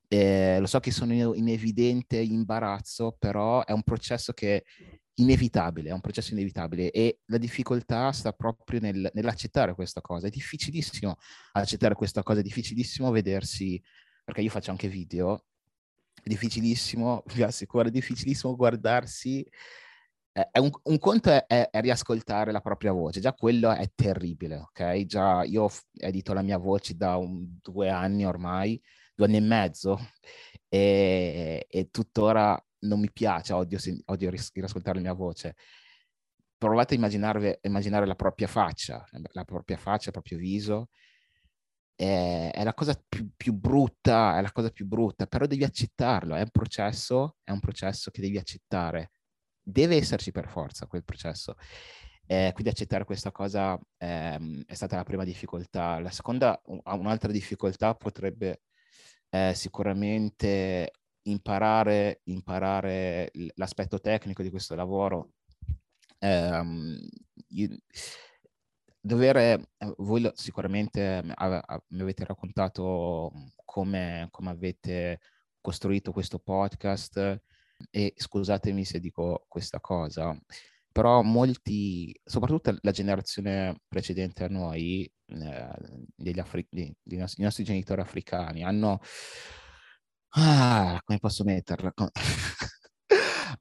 [0.08, 4.62] eh, lo so che sono in, in evidente imbarazzo, però è un processo che è
[5.20, 10.26] inevitabile, è un processo inevitabile e la difficoltà sta proprio nel- nell'accettare questa cosa.
[10.26, 11.16] È difficilissimo
[11.52, 13.80] accettare questa cosa, è difficilissimo vedersi,
[14.24, 15.44] perché io faccio anche video,
[16.20, 19.46] è difficilissimo, vi assicuro, è difficilissimo guardarsi.
[20.32, 23.90] Eh, È un, un conto è, è- è riascoltare la propria voce, già quello è
[23.94, 25.04] terribile, ok?
[25.06, 28.80] Già io ho edito la mia voce da un- due anni ormai,
[29.14, 29.98] due anni e mezzo,
[30.68, 35.54] e, e tuttora non mi piace, odio, odio riascoltare la mia voce.
[36.58, 36.96] Provate a
[37.62, 40.88] immaginare la propria faccia, la propria faccia, il proprio viso,
[41.94, 46.34] è, è la cosa più, più brutta, è la cosa più brutta, però devi accettarlo,
[46.34, 49.10] è un processo, è un processo che devi accettare.
[49.62, 51.54] Deve esserci per forza quel processo.
[52.26, 55.98] Eh, quindi accettare questa cosa ehm, è stata la prima difficoltà.
[55.98, 58.62] La seconda, un- un'altra difficoltà potrebbe
[59.30, 60.92] eh, sicuramente
[61.22, 65.30] imparare, imparare l'aspetto tecnico di questo lavoro.
[66.20, 66.98] Ehm,
[67.48, 67.76] io-
[69.00, 73.32] dovere, eh, voi sicuramente mi avete raccontato
[73.64, 75.20] come, come avete
[75.60, 77.42] costruito questo podcast
[77.90, 80.36] e scusatemi se dico questa cosa,
[80.92, 85.68] però molti, soprattutto la generazione precedente a noi, eh,
[86.14, 89.00] degli afri- di- di nos- i nostri genitori africani, hanno...
[90.32, 91.92] Ah, come posso metterla?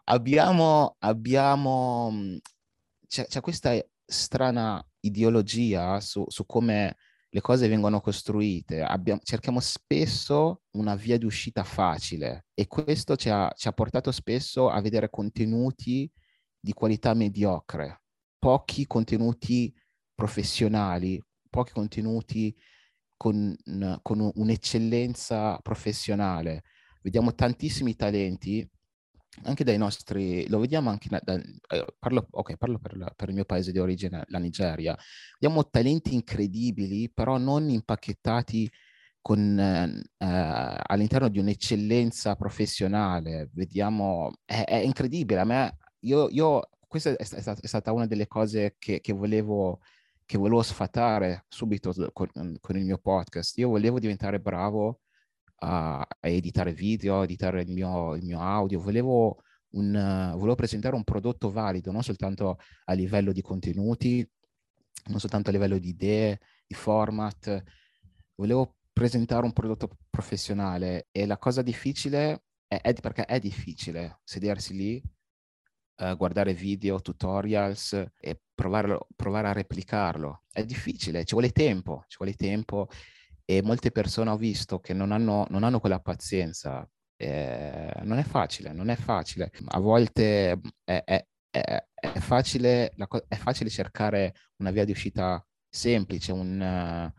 [0.05, 2.37] Abbiamo, abbiamo, mh,
[3.07, 3.73] c'è, c'è questa
[4.05, 6.95] strana ideologia su, su come
[7.31, 8.81] le cose vengono costruite.
[8.81, 14.11] Abbiamo- cerchiamo spesso una via di uscita facile e questo ci ha, ci ha portato
[14.11, 16.11] spesso a vedere contenuti
[16.59, 18.01] di qualità mediocre,
[18.37, 19.73] pochi contenuti
[20.13, 22.55] professionali, pochi contenuti
[23.15, 23.55] con,
[24.01, 26.63] con un'eccellenza professionale.
[27.01, 28.67] Vediamo tantissimi talenti
[29.43, 33.35] anche dai nostri, lo vediamo anche, da, eh, parlo, ok, parlo per, la, per, il
[33.35, 34.97] mio paese di origine, la Nigeria,
[35.39, 38.69] vediamo talenti incredibili, però non impacchettati
[39.21, 43.49] con, eh, all'interno di un'eccellenza professionale.
[43.53, 48.27] Vediamo, è, è incredibile, a me, io, io questa è, stata, è, stata una delle
[48.27, 49.81] cose che, che, volevo,
[50.25, 53.57] che volevo sfatare subito con, con il mio podcast.
[53.57, 55.01] Io volevo diventare bravo
[55.59, 60.95] a, editare video, a editare il mio, il mio audio, volevo, un, uh, volevo presentare
[60.95, 64.27] un prodotto valido, non soltanto a livello di contenuti,
[65.07, 67.63] non soltanto a livello di idee, di format,
[68.35, 74.75] volevo presentare un prodotto professionale e la cosa difficile è, è perché è difficile sedersi
[74.75, 75.03] lì,
[75.97, 80.43] uh, guardare video, tutorials e provare a replicarlo.
[80.51, 82.87] È difficile, ci vuole tempo, ci vuole tempo
[83.49, 86.87] e molte persone ho visto che non hanno, non hanno quella pazienza.
[87.15, 89.51] Eh, non è facile, non è facile.
[89.69, 90.51] A volte
[90.83, 92.93] è, è, è, è facile,
[93.27, 97.11] è facile cercare una via di uscita semplice, un,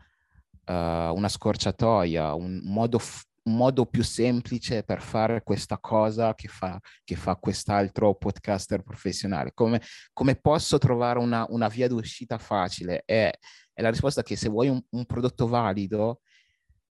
[0.65, 2.97] uh, una scorciatoia, un modo,
[3.43, 9.51] un modo, più semplice per fare questa cosa che fa, che fa quest'altro podcaster professionale.
[9.53, 9.81] Come,
[10.13, 13.03] come posso trovare una, una via di uscita facile?
[13.03, 13.29] È,
[13.73, 16.21] è la risposta che se vuoi un, un prodotto valido,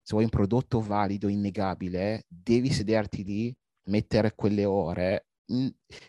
[0.02, 3.56] se vuoi un prodotto valido, innegabile, devi sederti lì,
[3.86, 5.28] mettere quelle ore.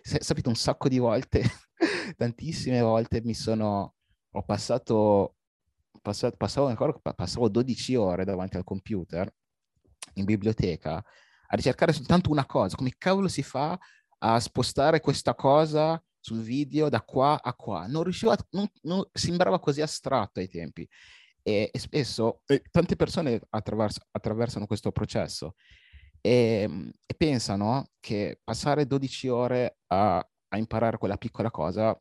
[0.03, 1.43] sapete, un sacco di volte,
[2.17, 3.95] tantissime volte mi sono,
[4.31, 5.37] ho passato,
[6.03, 9.33] passato, passavo, ancora, passavo 12 ore davanti al computer
[10.15, 13.79] in biblioteca a ricercare soltanto una cosa, come cavolo si fa
[14.19, 17.87] a spostare questa cosa sul video da qua a qua.
[17.87, 20.89] Non riuscivo a, non, non, sembrava così astratto ai tempi.
[21.43, 25.57] E, e spesso e tante persone attraverso, attraversano questo processo
[26.23, 31.95] e, ehm, e, pensano che passare 12 ore a, a imparare quella piccola cosa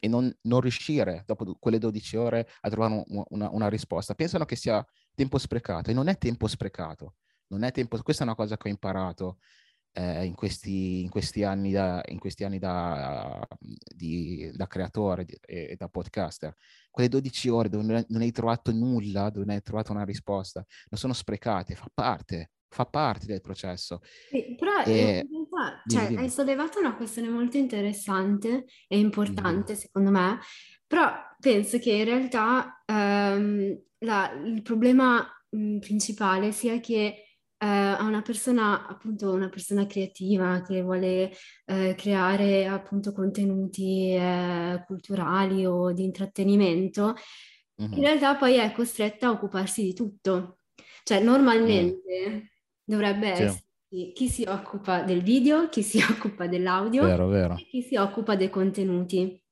[0.00, 4.44] e non, non, riuscire dopo quelle 12 ore a trovare un, una, una, risposta, pensano
[4.44, 7.14] che sia tempo sprecato e non è tempo sprecato.
[7.50, 9.38] Non è tempo, questa è una cosa che ho imparato
[9.98, 15.36] eh, in, questi, in, questi, anni da, in questi anni da, di, da creatore di,
[15.44, 16.54] e, da podcaster.
[16.88, 21.00] Quelle 12 ore dove non hai trovato nulla, dove non hai trovato una risposta, non
[21.00, 24.00] sono sprecate, fa parte, fa parte del processo.
[24.28, 25.26] Sì, però e...
[25.28, 26.22] in realtà cioè, dimmi, dimmi.
[26.22, 29.78] hai sollevato una questione molto interessante e importante dimmi.
[29.78, 30.38] secondo me,
[30.86, 37.27] però penso che in realtà ehm, la, il problema mh, principale sia che
[37.66, 41.32] a una persona, appunto, una persona creativa che vuole
[41.66, 47.14] eh, creare appunto contenuti eh, culturali o di intrattenimento,
[47.82, 47.92] mm-hmm.
[47.92, 50.58] in realtà poi è costretta a occuparsi di tutto.
[51.02, 52.38] Cioè, normalmente mm.
[52.84, 53.42] dovrebbe sì.
[53.42, 57.56] essere chi si occupa del video, chi si occupa dell'audio vero, vero.
[57.56, 59.42] e chi si occupa dei contenuti.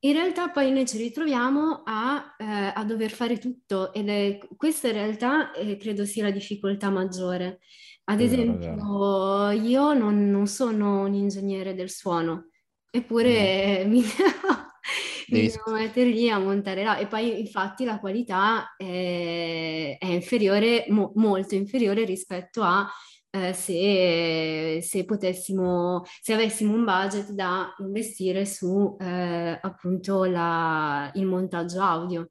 [0.00, 4.88] In realtà poi noi ci ritroviamo a, eh, a dover fare tutto ed è, questa
[4.88, 7.60] in realtà eh, credo sia la difficoltà maggiore.
[8.04, 12.50] Ad esempio, io non, non, sono un ingegnere del suono,
[12.90, 13.90] eppure mm.
[13.90, 14.02] mi,
[15.28, 16.96] mi devo mettere lì a montare là.
[16.96, 22.88] E poi infatti la qualità è, è inferiore, mo, molto inferiore rispetto a
[23.30, 31.26] eh, se, se, potessimo, se avessimo un budget da investire su eh, appunto la, il
[31.26, 32.30] montaggio audio.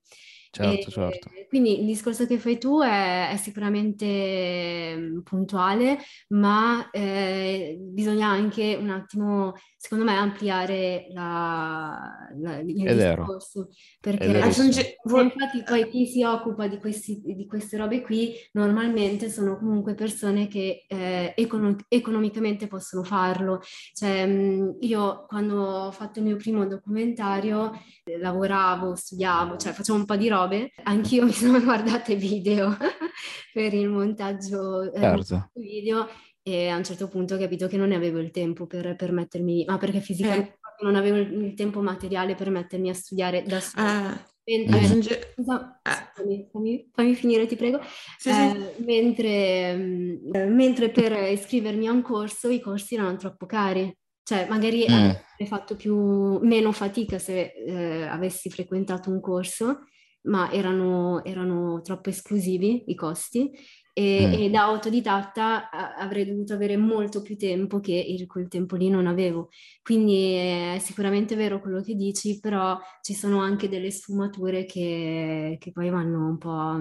[0.57, 1.29] Certo, e, certo.
[1.47, 8.75] Quindi il discorso che fai tu è, è sicuramente mm, puntuale, ma eh, bisogna anche
[8.79, 13.69] un attimo, secondo me, ampliare la, la, il è discorso.
[14.01, 14.17] Vero.
[14.17, 19.57] Perché aggiunge, infatti poi chi si occupa di, questi, di, queste robe qui normalmente sono
[19.57, 23.61] comunque persone che eh, econo- economicamente possono farlo.
[23.93, 27.71] Cioè, mm, io quando ho fatto il mio primo documentario
[28.03, 32.75] eh, lavoravo, studiavo, cioè facevo un po' di robe, anch'io mi sono guardate video
[33.53, 35.49] per il montaggio eh, certo.
[35.53, 36.07] video
[36.41, 39.11] e a un certo punto ho capito che non ne avevo il tempo per, per
[39.11, 40.83] mettermi, ma perché fisicamente eh.
[40.85, 44.13] non avevo il tempo materiale per mettermi a studiare da sola.
[44.13, 44.35] Eh.
[44.47, 45.33] Mentre, aggiunge...
[45.35, 45.81] scusa,
[46.15, 47.81] fammi, fammi, fammi, finire, ti prego.
[48.17, 48.83] Sì, eh, sì.
[48.85, 53.93] Mentre, mm, mentre, per iscrivermi a un corso i corsi erano troppo cari.
[54.23, 54.93] Cioè, magari mm.
[54.93, 59.81] avrei fatto più, meno fatica se eh, avessi frequentato un corso,
[60.27, 63.51] ma erano, erano troppo esclusivi i costi
[63.93, 64.33] e, mm.
[64.33, 69.07] e, da autodidatta avrei dovuto avere molto più tempo che il, quel tempo lì non
[69.07, 69.49] avevo.
[69.81, 75.71] Quindi è sicuramente vero quello che dici, però ci sono anche delle sfumature che, che
[75.71, 76.75] poi vanno un po'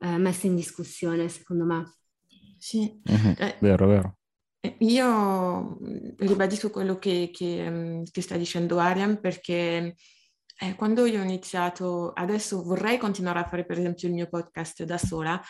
[0.00, 1.92] eh, messe in discussione, secondo me.
[2.58, 4.16] Sì, Mhm, Eh, Vero, vero.
[4.60, 9.94] Eh, Io mm, ribadisco quello che, che, mm, che sta dicendo Ariam perché
[10.60, 14.82] eh, quando io ho iniziato, adesso vorrei continuare a fare per esempio il mio podcast
[14.84, 15.40] da sola,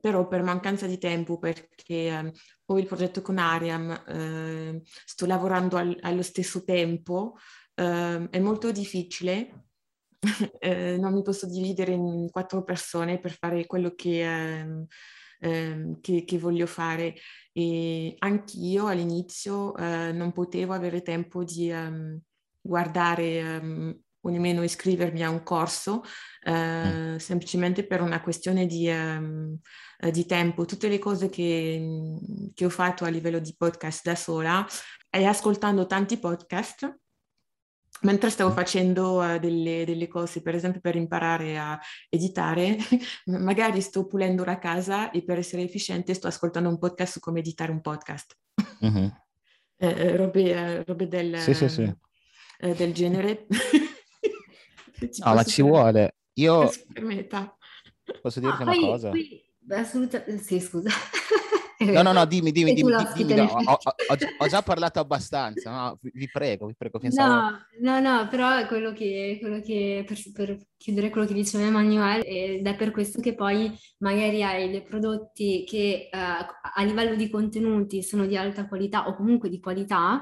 [0.00, 2.30] però per mancanza di tempo, perché ehm,
[2.66, 7.36] ho il progetto con Ariam, eh, sto lavorando al- allo stesso tempo,
[7.74, 9.64] ehm, è molto difficile.
[10.60, 14.22] Eh, non mi posso dividere in quattro persone per fare quello che,
[14.60, 14.86] ehm,
[15.40, 17.14] ehm, che- che voglio fare.
[17.52, 22.20] E anch'io all'inizio eh, non potevo avere tempo di ehm,
[22.60, 26.02] guardare ehm, o nemmeno iscrivermi a un corso,
[26.42, 30.64] eh, semplicemente per una questione di, eh, di tempo.
[30.64, 32.16] Tutte le cose che,
[32.54, 34.66] che ho fatto a livello di podcast da sola
[35.10, 36.98] e ascoltando tanti podcast.
[38.02, 41.76] Mentre stavo facendo eh, delle, delle cose, per esempio per imparare a
[42.08, 42.76] editare,
[43.26, 47.40] magari sto pulendo la casa e per essere efficiente sto ascoltando un podcast su come
[47.40, 48.36] editare un podcast.
[48.80, 49.22] Mhm.
[49.80, 51.92] Eh, eh, robe, robe del, Sì, sì, sì.
[52.60, 53.46] eh, del genere.
[54.98, 56.16] Ci No, ma ci vuole.
[56.34, 56.70] Io
[58.20, 59.08] posso dirti No, una poi- cosa?
[59.10, 60.90] poi- assolutamente, sì, scusa.
[61.80, 65.96] No, no, no, dimmi, dimmi, dimmi, dimmi, no, ho, ho- ho già- parlato abbastanza, no?
[66.02, 67.34] Vi vi prego, vi prego, pensavo...
[67.34, 71.64] No, no, no, però è quello che, quello che per, per chiudere quello che diceva
[71.64, 77.14] Emanuele, ed è per questo che poi magari hai dei prodotti che eh, a livello
[77.14, 80.20] di contenuti sono di alta qualità o comunque di qualità,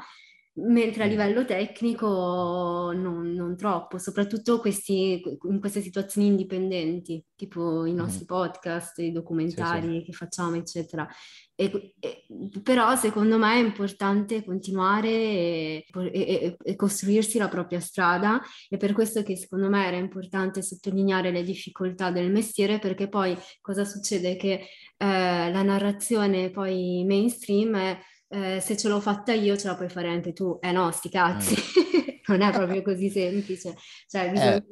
[0.59, 1.11] mentre a Mm.
[1.11, 8.99] livello tecnico non, non troppo, soprattutto questi, in queste situazioni indipendenti, tipo i nostri podcast,
[9.01, 11.07] i documentari che facciamo, eccetera.
[11.55, 12.27] E- e-
[12.62, 18.92] però secondo me è importante continuare e, e- e costruirsi la propria strada e per
[18.92, 24.37] questo che secondo me era importante sottolineare le difficoltà del mestiere perché poi cosa succede?
[24.37, 24.53] Che
[24.99, 29.89] eh, la narrazione poi mainstream è eh, se ce l'ho fatta io ce la puoi
[29.89, 30.59] fare anche tu.
[30.61, 31.55] Eh no, sti cazzi,
[32.29, 33.75] non è proprio così semplice.
[34.09, 34.65] Cioè bisogna...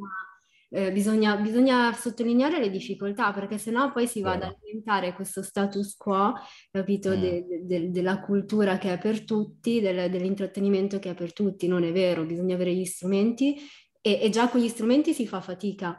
[0.71, 5.95] eh, bisogna, bisogna sottolineare le difficoltà perché sennò poi si va ad alimentare questo status
[5.97, 6.33] quo,
[6.73, 7.21] capito, Mm.
[7.21, 11.69] de- de- de- della cultura che è per tutti, del- dell'intrattenimento che è per tutti.
[11.69, 13.57] Non è vero, bisogna avere gli strumenti
[14.01, 15.99] e, e già con gli strumenti si fa fatica.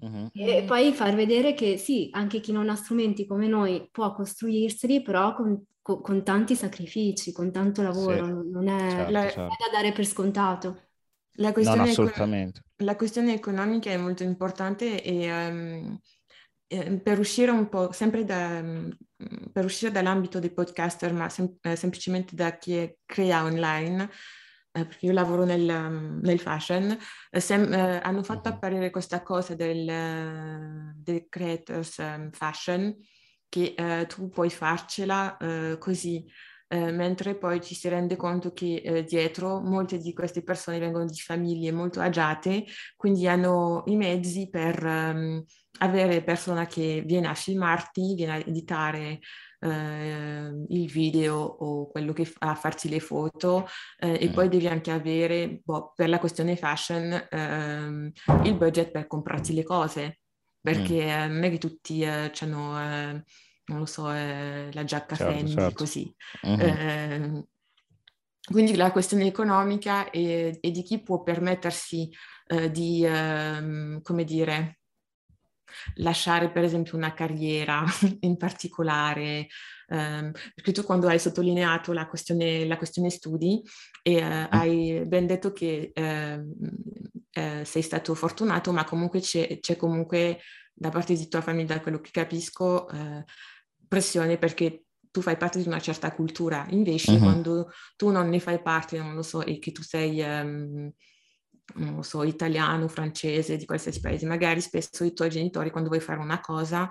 [0.00, 0.28] Mhm.
[0.32, 5.02] E poi far vedere che sì, anche chi non ha strumenti come noi può costruirseli,
[5.02, 9.28] però con, con- con tanti sacrifici, con tanto lavoro, Sì, non- è, certo, La- non
[9.28, 9.56] è certo.
[9.70, 10.82] da dare per scontato.
[11.38, 12.62] La questione, no, eco- assolutamente.
[12.82, 15.98] la questione economica è molto importante e ehm,
[16.66, 18.90] eh, per uscire un po', sempre da, mm,
[19.52, 24.04] per uscire dall'ambito dei podcaster, ma sem- eh, semplicemente da chi è- crea online,
[24.72, 26.96] eh, perché io lavoro nel, um, nel fashion,
[27.30, 28.54] eh, sem- eh, hanno fatto Mhm.
[28.54, 32.94] apparire questa cosa del, del creators um, fashion,
[33.48, 36.24] che eh, tu puoi farcela eh, così.
[36.70, 41.06] Eh, mentre poi ci si rende conto che eh, dietro molte di queste persone vengono
[41.06, 45.44] di famiglie molto agiate, quindi hanno i mezzi per ehm,
[45.78, 49.20] avere persona che viene a filmarti, viene a editare
[49.60, 53.66] eh, il video o quello che fa, a farti le foto
[53.98, 58.10] eh, e poi devi anche avere, boh, per la questione fashion, ehm,
[58.44, 60.18] il budget per comprarti le cose,
[60.72, 63.24] perché eh, non è che tutti hanno
[63.68, 65.74] non lo so, eh, la giacca Certo, Fendi, certo.
[65.74, 66.14] così.
[66.42, 66.60] Mhm.
[66.60, 67.46] Eh,
[68.50, 72.10] quindi la questione economica e, di chi può permettersi
[72.46, 74.80] eh, di, ehm, come dire,
[75.96, 77.84] lasciare per esempio una carriera
[78.20, 79.48] in particolare,
[79.88, 83.62] ehm, perché tu quando hai sottolineato la questione, la questione studi
[84.02, 86.54] e eh, hai ben detto che ehm,
[87.38, 90.40] eh, sei stato fortunato, ma comunque c'è, c'è comunque
[90.72, 93.24] da parte di tua famiglia, da quello che capisco, eh,
[93.86, 97.22] pressione perché tu fai parte di una certa cultura, invece Mhm.
[97.22, 100.92] quando tu non ne fai parte, non lo so, e che tu sei, ehm,
[101.74, 106.00] non lo so, italiano, francese, di qualsiasi paese, magari spesso i tuoi genitori quando vuoi
[106.00, 106.90] fare una cosa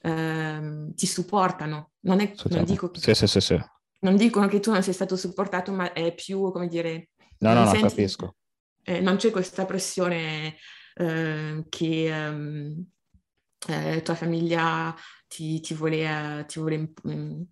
[0.00, 1.92] ehm, ti supportano.
[2.00, 3.58] Non, è, non, dico che, sì, sì, sì.
[4.00, 7.10] non dicono che tu non sei stato supportato, ma è più, come dire...
[7.38, 8.36] No, no, no, senti- capisco.
[8.88, 10.56] Eh, non c'è questa pressione
[10.94, 12.84] eh, che ehm,
[13.68, 14.94] eh, tua famiglia
[15.26, 17.42] ti, ti vuole, eh, ti vuole mm,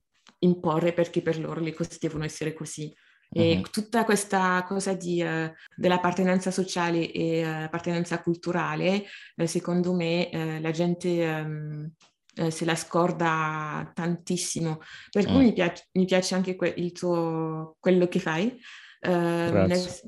[0.40, 2.92] imporre perché per loro le cose devono essere così.
[3.28, 3.62] E Mhm.
[3.70, 9.04] tutta questa cosa di, eh, dell'appartenenza sociale e eh, appartenenza culturale,
[9.36, 11.90] eh, secondo me la gente
[12.36, 14.80] eh, se la scorda tantissimo.
[15.10, 15.46] Per cui Mm.
[15.46, 18.58] mi piace, mi piace anche que- il tuo, quello che fai,
[19.00, 20.00] ehm, nel-.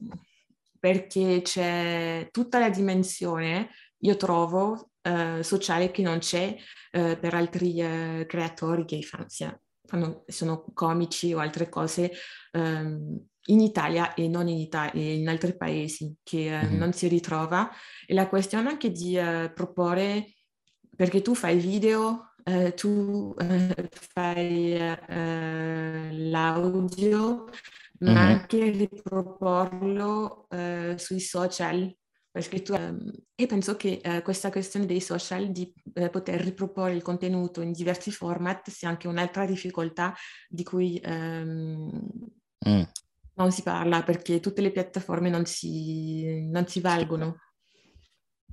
[0.79, 6.57] Perché c'è tutta la dimensione, io trovo, eh, sociale che non c'è
[6.91, 9.27] eh, per altri eh, creatori che fanno,
[9.85, 12.13] fanno, sono comici o altre cose
[12.53, 16.77] ehm, in Italia e non in, Italia, in altri paesi che mm-hmm.
[16.77, 17.71] non si ritrova.
[18.07, 19.19] E la questione anche di
[19.55, 20.35] proporre,
[20.95, 27.45] perché tu fai video eh, tu eh, fai eh, l'audio,
[27.99, 28.17] ma mm-hmm.
[28.17, 31.95] anche riproporlo eh, sui social.
[32.31, 36.95] Perché tu, ehm, e penso che eh, questa questione dei social, di eh, poter riproporre
[36.95, 40.15] il contenuto in diversi format, sia anche un'altra difficoltà
[40.49, 41.91] di cui ehm,
[42.69, 42.83] mm.
[43.35, 47.39] non si parla, perché tutte le piattaforme non si, non si valgono.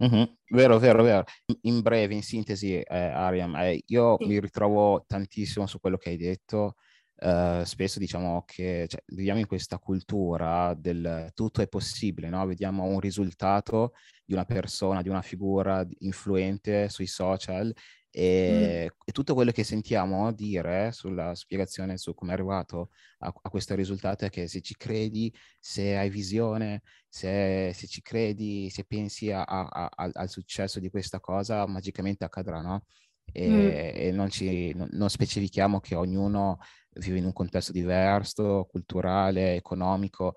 [0.03, 0.23] Mm-hmm.
[0.49, 1.23] Vero, vero, vero.
[1.61, 4.25] In breve, in sintesi, eh, Ariam, eh, io sì.
[4.25, 6.75] mi ritrovo tantissimo su quello che hai detto.
[7.17, 12.45] Uh, spesso diciamo che cioè, viviamo in questa cultura del tutto è possibile, no?
[12.45, 13.93] Vediamo un risultato
[14.25, 17.73] di una persona, di una figura influente sui social
[18.17, 18.97] e, mm.
[19.03, 23.75] e, tutto quello che sentiamo dire sulla spiegazione su come è arrivato a, a, questo
[23.75, 29.31] risultato è che se ci credi, se hai visione, se, se ci credi, se pensi
[29.31, 32.85] a, a, al successo di questa cosa, magicamente accadrà, no?
[33.33, 33.69] E, mm.
[33.97, 36.59] e non, ci, non, non specifichiamo che ognuno
[36.95, 40.35] vive in un contesto diverso, culturale, economico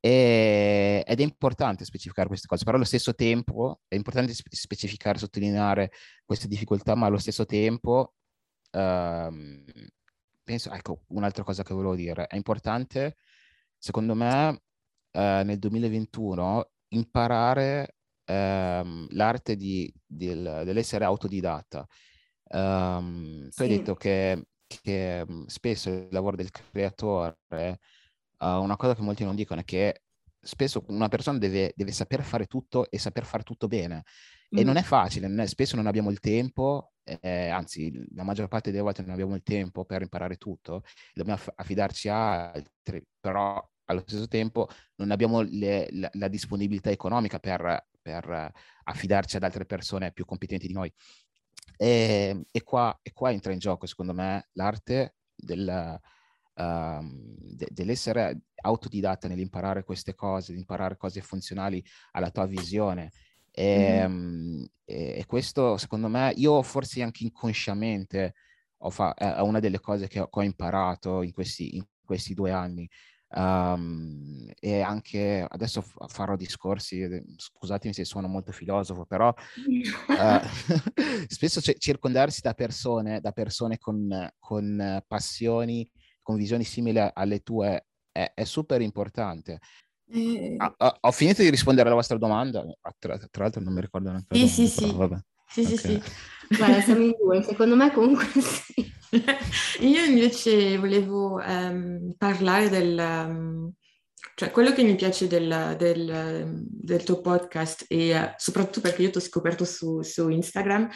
[0.00, 5.92] e, ed è importante specificare queste cose, però allo stesso tempo è importante specificare, sottolineare
[6.24, 8.14] queste difficoltà, ma allo stesso tempo
[8.72, 9.64] ehm,
[10.42, 13.16] penso, ecco, un'altra cosa che volevo dire, è importante,
[13.78, 14.62] secondo me,
[15.12, 21.86] eh, nel 2021 imparare ehm, l'arte di, del, dell'essere autodidatta.
[22.54, 23.56] Um, sì.
[23.56, 24.46] Tu hai detto che,
[24.80, 27.36] che spesso il lavoro del creatore
[28.38, 30.02] uh, una cosa che molti non dicono è che
[30.40, 34.04] spesso una persona deve, deve saper fare tutto e saper fare tutto bene.
[34.54, 34.58] Mm.
[34.58, 38.48] E non è facile, non è, spesso non abbiamo il tempo, eh, anzi la maggior
[38.48, 40.82] parte delle volte non abbiamo il tempo per imparare tutto,
[41.14, 47.38] dobbiamo affidarci a altri, però allo stesso tempo non abbiamo le, la, la, disponibilità economica
[47.38, 48.52] per, per,
[48.84, 50.92] affidarci ad altre persone più competenti di noi.
[51.82, 56.00] E, e, qua, e qua entra in gioco, secondo me, l'arte del,
[56.54, 63.10] uh, de- dell'essere autodidatta nell'imparare queste cose, di imparare cose funzionali alla tua visione.
[63.50, 64.62] E, mm-hmm.
[64.84, 68.34] e, e, questo, secondo me, io forse anche inconsciamente
[68.84, 72.32] ho fa- è una delle cose che ho, che ho imparato in questi, in questi,
[72.32, 72.88] due anni.
[73.34, 80.46] Um, e anche adesso farò discorsi, scusatemi se suono molto filosofo, però uh,
[81.26, 85.90] spesso c- circondarsi da persone, da persone con, con passioni
[86.22, 89.58] con visioni simili alle tue è, è super importante.
[90.10, 90.56] Eh...
[90.58, 93.80] Ah, ah, ho finito di rispondere alla vostra domanda, ah, tra, tra l'altro non mi
[93.80, 94.36] ricordo neanche.
[94.36, 94.92] Sì, sì, sì.
[94.92, 95.16] Vabbè.
[95.48, 95.76] Sì, okay.
[95.76, 96.02] sì, sì.
[96.56, 98.92] Guarda, siamo in due, secondo me comunque sì.
[99.80, 102.98] Io invece volevo um, parlare del...
[102.98, 103.72] Um,
[104.34, 109.10] cioè, quello che mi piace del, del, del tuo podcast e uh, soprattutto perché io
[109.10, 110.88] ti ho scoperto su, su Instagram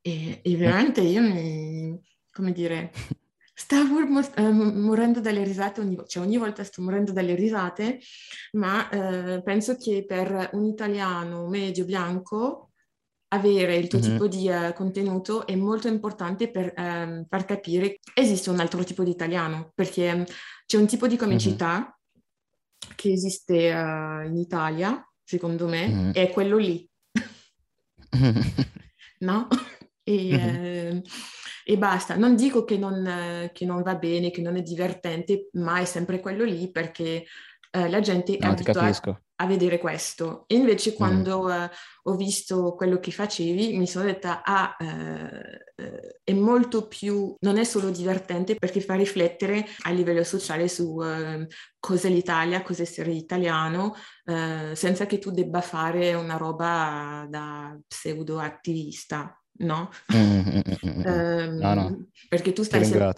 [0.00, 2.00] e, e veramente io mi...
[2.30, 2.92] come dire...
[3.58, 7.98] Stavo eh, morendo dalle risate, ogni, cioè ogni volta sto morendo dalle risate,
[8.52, 12.72] ma eh, penso che per un italiano medio bianco
[13.28, 14.10] avere il tuo mm-hmm.
[14.10, 18.84] tipo di uh, contenuto è molto importante per um, far capire che esiste un altro
[18.84, 20.24] tipo di italiano, perché um,
[20.64, 22.94] c'è un tipo di comicità mm-hmm.
[22.94, 26.10] che esiste uh, in Italia, secondo me, mm-hmm.
[26.12, 26.88] è quello lì.
[29.20, 29.48] no?
[30.02, 31.02] E, uh,
[31.64, 32.16] e basta.
[32.16, 36.20] Non dico che non, che non, va bene, che non è divertente, ma è sempre
[36.20, 37.24] quello lì perché
[37.72, 40.44] eh, la gente è abituata a vedere questo.
[40.46, 40.94] E invece mm.
[40.94, 41.50] quando mm.
[41.50, 41.70] eh,
[42.04, 47.58] ho visto quello che facevi mi sono detta, ah, eh, eh, è molto più, non
[47.58, 51.46] è solo divertente perché fa riflettere a livello sociale su eh,
[51.78, 58.38] cos'è l'Italia, cos'è essere italiano, eh, senza che tu debba fare una roba da pseudo
[58.38, 59.90] attivista no?
[60.14, 62.06] Mm, um, no, no.
[62.28, 63.12] Perché tu stai, sem-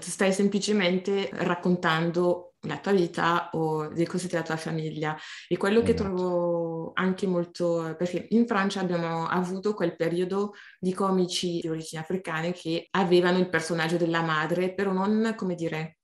[0.00, 5.16] stai semplicemente raccontando la tua vita o le cose della tua famiglia.
[5.46, 5.92] E quello esatto.
[5.92, 12.00] che trovo anche molto, perché in Francia abbiamo avuto quel periodo di comici di origini
[12.00, 15.98] africane che avevano il personaggio della madre, però non, come dire,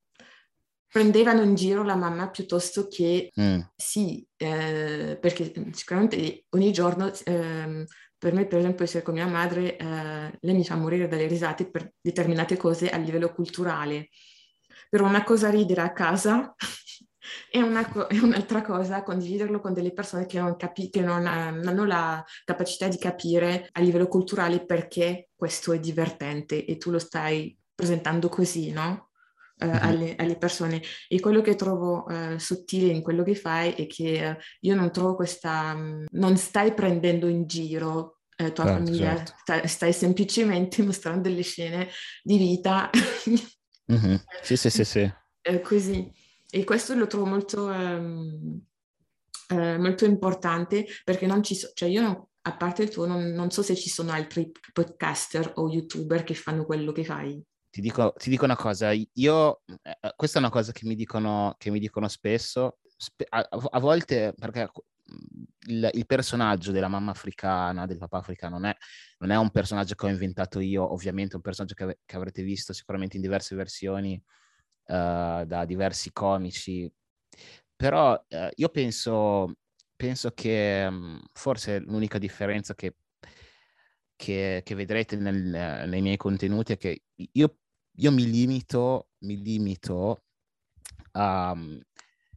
[0.87, 3.61] prendevano in giro la mamma piuttosto che mm.
[3.75, 7.85] sì, eh, perché sicuramente ogni giorno eh,
[8.25, 11.69] per me, per esempio, essere con mia madre, eh, lei mi fa morire dalle risate
[11.69, 14.09] per determinate cose a livello culturale.
[14.95, 16.55] Però una cosa ridere a casa
[17.51, 21.27] E, una co- e un'altra cosa, condividerlo con delle persone che non, capi- che non
[21.27, 26.77] ha- non hanno la capacità di capire a livello culturale perché questo è divertente e
[26.77, 29.09] tu lo stai presentando così, no?
[29.57, 29.79] Eh, Mhm.
[29.81, 30.83] alle, alle persone.
[31.09, 34.93] E quello che trovo eh, sottile in quello che fai è che eh, io non
[34.93, 35.75] trovo questa...
[35.75, 39.33] mh, non stai prendendo in giro eh, tua Certo, famiglia, certo.
[39.41, 41.89] stai, stai semplicemente mostrando delle scene
[42.23, 42.91] di vita
[43.87, 44.21] Mhm.
[44.43, 45.01] Sì, sì, sì, sì.
[45.43, 46.11] eh, così.
[46.51, 48.61] E questo lo trovo molto, ehm,
[49.51, 53.31] eh, molto importante perché non ci so, cioè io non- a parte il tuo, non,
[53.31, 57.43] non so se ci sono altri podcaster o youtuber che fanno quello che fai.
[57.71, 60.95] Ti dico, ti dico una cosa, io, eh, eh, questa è una cosa che mi
[60.95, 64.71] dicono, che mi dicono spesso, spe- a, a volte perché
[65.67, 68.77] il, il personaggio della mamma africana, del papà africano, non è,
[69.19, 72.43] non è un personaggio che ho inventato io, ovviamente è un personaggio che, che avrete
[72.43, 74.15] visto sicuramente in diverse versioni
[74.87, 76.91] eh, da diversi comici,
[77.77, 79.55] però eh, io penso,
[79.97, 82.97] penso che mh, forse l'unica differenza che,
[84.17, 87.59] che, che vedrete nel- nei miei contenuti è che io,
[87.97, 90.25] io mi limito, mi limito
[91.13, 91.55] a...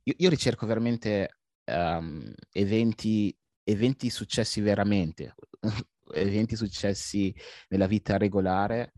[0.03, 1.36] Io, io ricerco veramente
[1.67, 5.35] ehm, eventi, eventi successi veramente,
[6.13, 7.33] eventi successi
[7.69, 8.93] nella vita regolare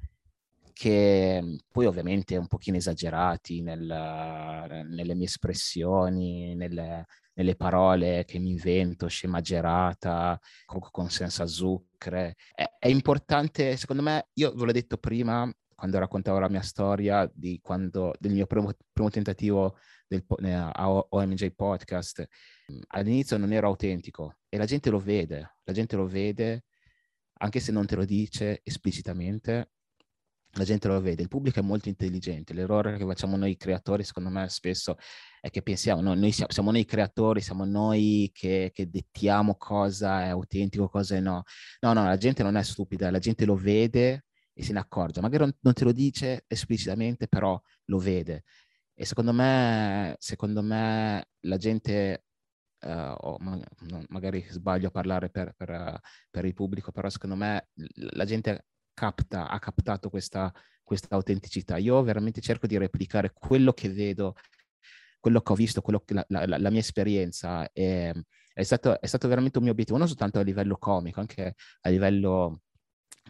[0.73, 8.51] che poi ovviamente un pochino esagerati nel- nelle mie espressioni, nelle, nelle parole che mi
[8.51, 12.17] invento, scemagerata, con, con senza zucchero.
[12.53, 17.31] È, è importante, secondo me, io ve l'ho detto prima, quando raccontavo la mia storia
[17.61, 19.77] quando, del mio primo, primo tentativo
[20.07, 22.27] del, eh, a OMJ Podcast,
[22.67, 26.65] mh, all'inizio non ero autentico e la gente lo vede, la gente lo vede
[27.41, 29.71] anche se non te lo dice esplicitamente,
[30.53, 34.29] la gente lo vede, il pubblico è molto intelligente, l'errore che facciamo noi creatori secondo
[34.29, 34.97] me spesso
[35.39, 40.23] è che pensiamo, no, noi siamo, siamo noi creatori, siamo noi che, che dettiamo cosa
[40.25, 41.43] è autentico, cosa è no.
[41.79, 44.25] No, no, la gente non è stupida, la gente lo vede
[44.59, 48.43] e se ne accorge, magari non, te lo dice esplicitamente, però lo vede.
[48.93, 52.25] E secondo me, secondo me la gente,
[52.81, 55.99] no, magari sbaglio a parlare per, per,
[56.29, 57.69] per il pubblico, però secondo me
[58.11, 60.53] la gente capta, ha captato questa,
[60.83, 61.77] questa autenticità.
[61.77, 64.35] Io veramente cerco di replicare quello che vedo,
[65.19, 67.69] quello che ho visto, che- la, la- la mia esperienza.
[67.71, 68.11] È,
[68.53, 71.89] è stato, è stato veramente un mio obiettivo, non soltanto a livello comico, anche a
[71.89, 72.61] livello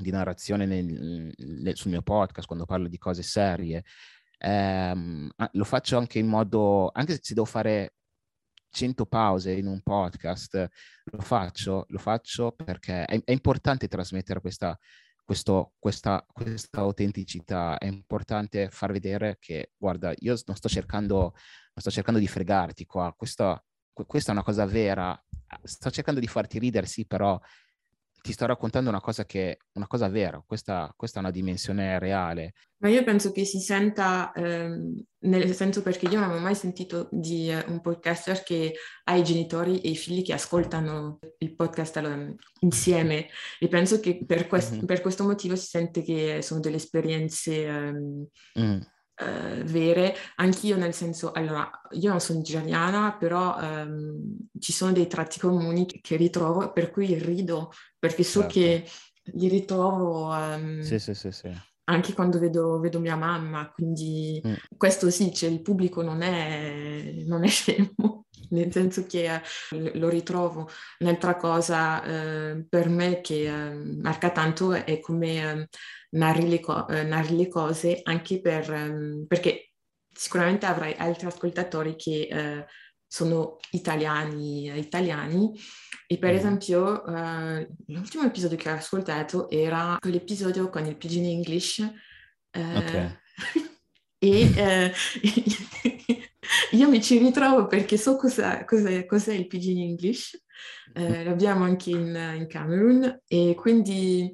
[0.01, 3.83] di narrazione nel- nel- sul mio podcast, quando parlo di cose serie.
[4.37, 7.95] Ehm, lo faccio anche in modo, anche se devo fare
[8.71, 10.67] 100 pause in un podcast,
[11.05, 14.77] lo faccio, lo faccio perché è, è importante trasmettere questa,
[15.23, 21.33] questo- questa, questa autenticità, è importante far vedere che, guarda, io non sto cercando, non
[21.75, 25.19] sto cercando di fregarti qua, questa, que- questa è una cosa vera,
[25.63, 27.39] sto cercando di farti ridere, sì, però
[28.21, 32.53] ti sto raccontando una cosa che, una cosa vera, questa, questa è una dimensione reale.
[32.81, 37.09] Ma io penso che si senta, ehm, nel senso perché io non ho mai sentito
[37.11, 42.35] di eh, un podcaster che ha i genitori e i figli che ascoltano il podcast
[42.59, 43.27] insieme
[43.59, 44.85] e penso che per, quest- Mhm.
[44.85, 48.27] per questo motivo si sente che sono delle esperienze ehm,
[48.59, 48.79] Mm,
[49.19, 55.07] eh, vere, anch'io nel senso, allora, io non sono nigeriana, però ehm, ci sono dei
[55.07, 58.53] tratti comuni che, ritrovo, per cui rido, perché so Certo.
[58.53, 58.85] che
[59.33, 61.51] li ritrovo ehm, Sì, sì, sì, sì.
[61.85, 64.53] anche quando vedo, vedo mia mamma, quindi Mm.
[64.77, 69.25] questo sì, cioè, il pubblico non è, non è scemo, nel senso che
[69.71, 70.69] eh, lo ritrovo.
[70.99, 75.67] Un'altra cosa eh, per me che eh, marca tanto è come eh,
[76.11, 79.71] narri, le co- eh, narri le cose, anche per, ehm, perché
[80.11, 82.65] sicuramente avrai altri ascoltatori che eh,
[83.07, 85.51] sono italiani, italiani
[86.07, 86.37] e per Mhm.
[86.37, 91.79] esempio eh, l'ultimo episodio che ho ascoltato era quell'episodio con il Pidgin English
[92.51, 93.17] eh, Ok.
[94.19, 94.51] e
[96.71, 100.43] io mi ci ritrovo perché so cosa, cos'è, cos'è il Pidgin English,
[100.93, 104.33] eh, l'abbiamo anche in, in Camerun e quindi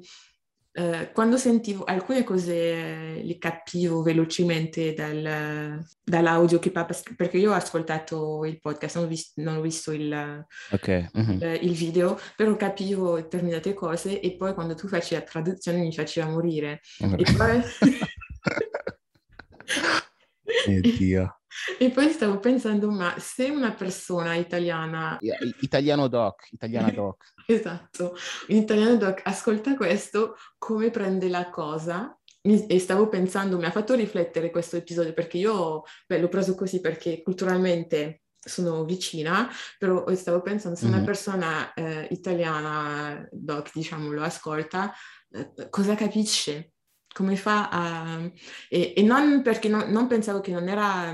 [0.78, 7.52] eh, quando sentivo alcune cose eh, le capivo velocemente dal- dall'audio che papa, perché io
[7.52, 11.08] ho ascoltato il podcast, non ho, vis- non ho visto il, Ok.
[11.14, 11.38] mhm.
[11.40, 15.94] eh, il video, però capivo determinate cose e poi quando tu facevi la traduzione mi
[15.94, 16.80] faceva morire.
[17.16, 17.62] E poi,
[20.68, 21.40] Mio Dio.
[21.78, 25.18] e poi stavo pensando, ma se una persona italiana,
[25.60, 27.32] Italiano doc, italiana doc.
[27.46, 28.16] esatto,
[28.48, 32.16] un italiano doc ascolta questo, come prende la cosa?
[32.46, 36.80] e stavo pensando, mi ha fatto riflettere questo episodio perché io beh, l'ho preso così
[36.80, 44.22] perché culturalmente sono vicina, però stavo pensando se una persona eh, italiana, doc, diciamo, lo
[44.22, 44.92] ascolta,
[45.30, 46.72] eh, cosa capisce?
[47.12, 48.30] Come fa a...
[48.68, 51.12] E, e non perché no, non pensavo che non era...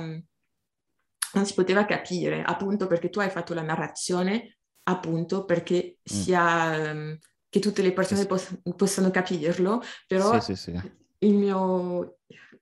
[1.35, 6.15] non si poteva capire, appunto perché tu hai fatto la narrazione, appunto perché mm.
[6.15, 6.95] sia...
[6.95, 7.15] Mm.
[7.49, 12.19] che tutte le persone poss- possano capirlo, però sì, sì, sì il mio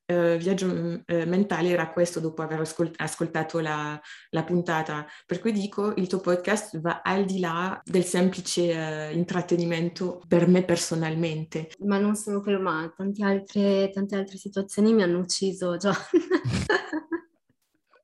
[0.07, 4.01] eh, viaggio eh, mentale era questo dopo aver ascolt- ascoltato la,
[4.31, 5.07] la, puntata.
[5.25, 10.49] Per cui dico, il tuo podcast va al di là del semplice eh, intrattenimento per
[10.49, 11.71] me personalmente.
[11.81, 15.95] Ma non solo quello, ma tante altre, tante altre situazioni mi hanno ucciso già.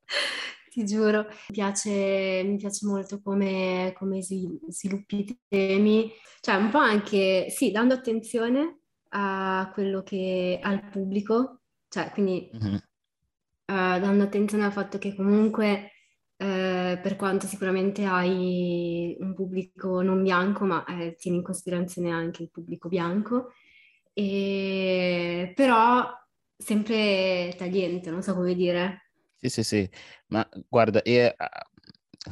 [0.76, 6.12] Ti giuro, mi piace, mi piace molto come, come sviluppi i temi,
[6.42, 12.74] cioè un po' anche, sì, dando attenzione a quello che al pubblico, cioè quindi mm-hmm.
[12.74, 12.80] uh,
[14.00, 15.92] dando attenzione al fatto che comunque
[16.36, 22.42] uh, per quanto sicuramente hai un pubblico non bianco, ma eh, tieni in considerazione anche
[22.42, 23.52] il pubblico bianco,
[24.12, 25.52] e...
[25.54, 26.06] però
[26.54, 29.00] sempre tagliente, non so come dire.
[29.48, 29.90] Sì, sì, sì,
[30.28, 31.36] ma guarda, e,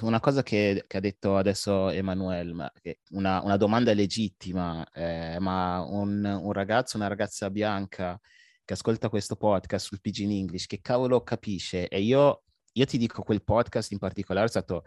[0.01, 2.73] una cosa che, che, ha detto adesso Emanuele,
[3.11, 8.21] una, una, domanda legittima, eh, ma un, un, ragazzo, una ragazza bianca
[8.65, 11.87] che ascolta questo podcast sul Pidgin English, che cavolo capisce?
[11.87, 12.43] E io,
[12.73, 14.83] io ti dico, quel podcast in particolare è stato,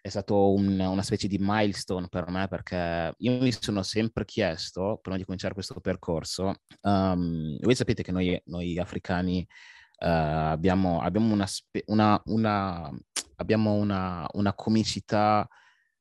[0.00, 4.98] è stato un, una specie di milestone per me, perché io mi sono sempre chiesto,
[5.02, 9.46] prima di cominciare questo percorso, um, voi sapete che noi, noi africani
[10.06, 11.46] abbiamo, abbiamo una,
[11.86, 12.90] una, una
[13.36, 15.48] abbiamo una, una comicità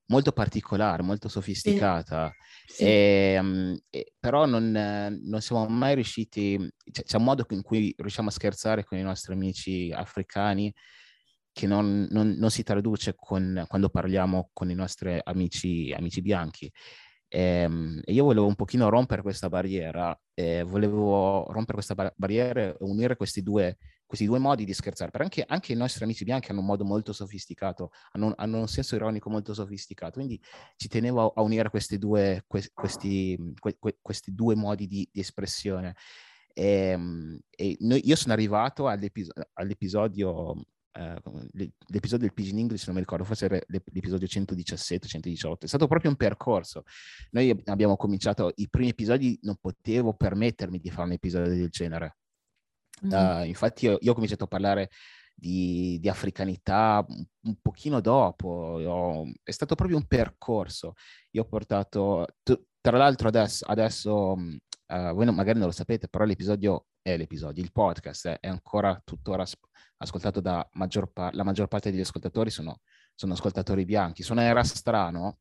[0.07, 2.33] molto particolare, molto sofisticata,
[2.65, 2.73] sì.
[2.73, 2.83] Sì.
[2.83, 4.71] E, um, e, però non,
[5.21, 6.57] non, siamo mai riusciti,
[6.91, 10.73] c'è, c'è, un modo in cui riusciamo a scherzare con i nostri amici africani
[11.51, 16.71] che non, non, non si traduce con, quando parliamo con i nostri amici, amici bianchi.
[17.29, 20.17] E, ehm, e, io volevo un pochino rompere questa barriera,
[20.65, 25.41] volevo rompere questa bar- barriera e unire questi due, questi due modi di scherzare, perché
[25.41, 28.95] anche, anche, i nostri amici bianchi hanno un modo molto sofisticato, hanno, hanno, un senso
[28.95, 30.39] ironico molto sofisticato, quindi
[30.77, 35.95] ci tenevo a, unire questi due, que, questi, que, questi due modi di, di espressione.
[36.53, 40.55] E, ehm, e noi, io sono arrivato all'episodio, all'episodio
[41.87, 46.17] l'episodio del Pidgin English, non mi ricordo, forse era l'episodio 117-118, è stato proprio un
[46.17, 46.83] percorso.
[47.31, 52.17] Noi abbiamo cominciato, i primi episodi non potevo permettermi di fare un episodio del genere,
[53.01, 54.89] Uh, infatti io, io, ho cominciato a parlare
[55.33, 60.93] di, di africanità un, pochino dopo, ho, è stato proprio un percorso.
[61.31, 62.25] Io ho portato,
[62.81, 64.35] tra l'altro adesso, adesso
[64.87, 69.01] uh, voi non, magari non lo sapete, però l'episodio è l'episodio, il podcast è, ancora
[69.03, 69.45] tuttora
[69.97, 72.81] ascoltato da maggior pa- la maggior parte degli ascoltatori sono,
[73.15, 74.23] sono ascoltatori bianchi.
[74.23, 75.39] Suonerà strano,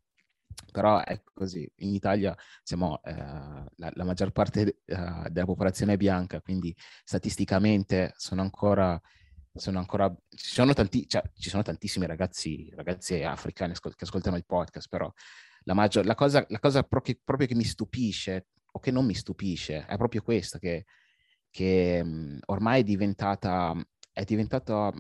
[0.72, 5.96] però è così, in Italia siamo, eh, la, la, maggior parte eh, della popolazione è
[5.96, 6.74] bianca, quindi
[7.04, 9.00] statisticamente sono ancora,
[9.52, 14.46] sono ancora ci, sono tanti, cioè, ci sono tantissimi ragazzi, ragazzi africani che ascoltano il
[14.46, 15.12] podcast, però
[15.64, 19.14] la, maggior, la cosa, la cosa proprio, proprio, che mi stupisce, o che non mi
[19.14, 20.84] stupisce, è proprio questa, che,
[21.50, 23.74] che um, ormai è diventata,
[24.12, 24.92] è diventata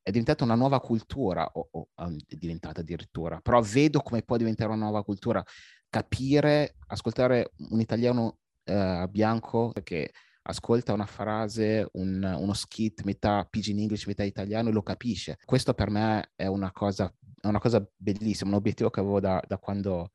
[0.00, 4.70] è diventata una nuova cultura, o, o è diventata addirittura, però vedo come può diventare
[4.70, 5.44] una nuova cultura,
[5.90, 10.10] capire, ascoltare un italiano eh, bianco che
[10.42, 15.36] ascolta una frase, un, uno skit metà pidgin English, metà italiano e lo capisce.
[15.44, 19.42] Questo per me è una cosa, è una cosa bellissima, un obiettivo che avevo da,
[19.46, 20.12] da quando,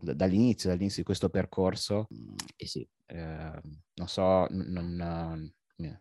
[0.00, 2.08] dall'inizio, dall'inizio di questo percorso.
[2.56, 3.60] E sì, eh,
[3.94, 5.52] non so, non,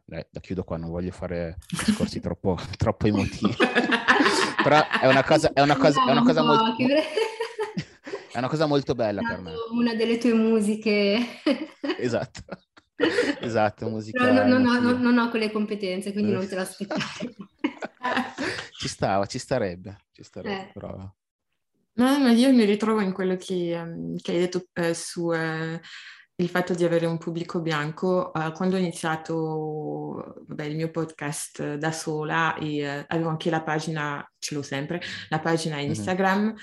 [0.05, 3.55] dai, la chiudo qua, non voglio fare discorsi troppo, troppo emotivi.
[4.63, 6.75] Però è una cosa, è una cosa, è una cosa molto...
[8.31, 9.53] È una cosa molto bella per me.
[9.71, 11.41] Una delle tue musiche.
[11.97, 12.43] esatto.
[13.39, 14.23] Esatto, musica.
[14.23, 17.01] Però non, non, ho, non, ho, quelle competenze, quindi non te l'aspettare.
[18.77, 20.71] ci stava, ci starebbe, ci starebbe, eh.
[20.73, 21.11] però...
[21.93, 25.31] No, ma io mi ritrovo in quello che, um, che hai detto eh, su...
[25.33, 25.81] Eh,
[26.39, 31.75] il fatto di avere un pubblico bianco, uh, quando ho iniziato vabbè, il mio podcast
[31.75, 35.83] da sola e uh, avevo anche la pagina, ce l'ho sempre, la pagina mhm.
[35.83, 36.55] Instagram, mm-hmm.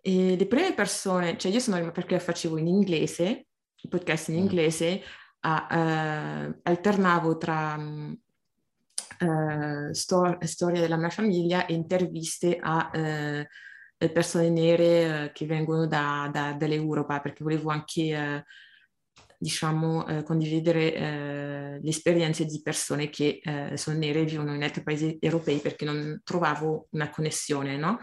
[0.00, 3.46] e le prime persone, cioè io sono perché facevo in inglese,
[3.82, 4.38] il podcast in mm.
[4.38, 5.02] inglese,
[5.42, 7.78] uh, alternavo tra
[9.92, 12.90] stor- storia della mia famiglia e interviste a
[14.08, 18.44] persone nere che vengono da, da, dall'Europa, perché volevo anche
[19.40, 24.62] diciamo, eh, condividere eh, le esperienze di persone che eh, sono nere e vivono in
[24.62, 27.98] altri paesi europei perché non trovavo una connessione no?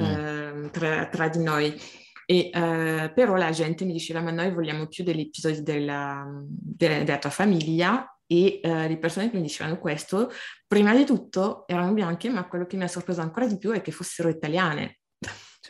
[0.00, 0.04] Mm.
[0.04, 1.78] Ehm, tra, tra di noi.
[2.24, 7.02] E, eh, però la gente mi diceva, ma noi vogliamo più degli episodi della, della,
[7.02, 10.30] della tua famiglia e eh, le persone che mi dicevano questo,
[10.66, 13.82] prima di tutto erano bianche, ma quello che mi ha sorpreso ancora di più è
[13.82, 14.99] che fossero italiane.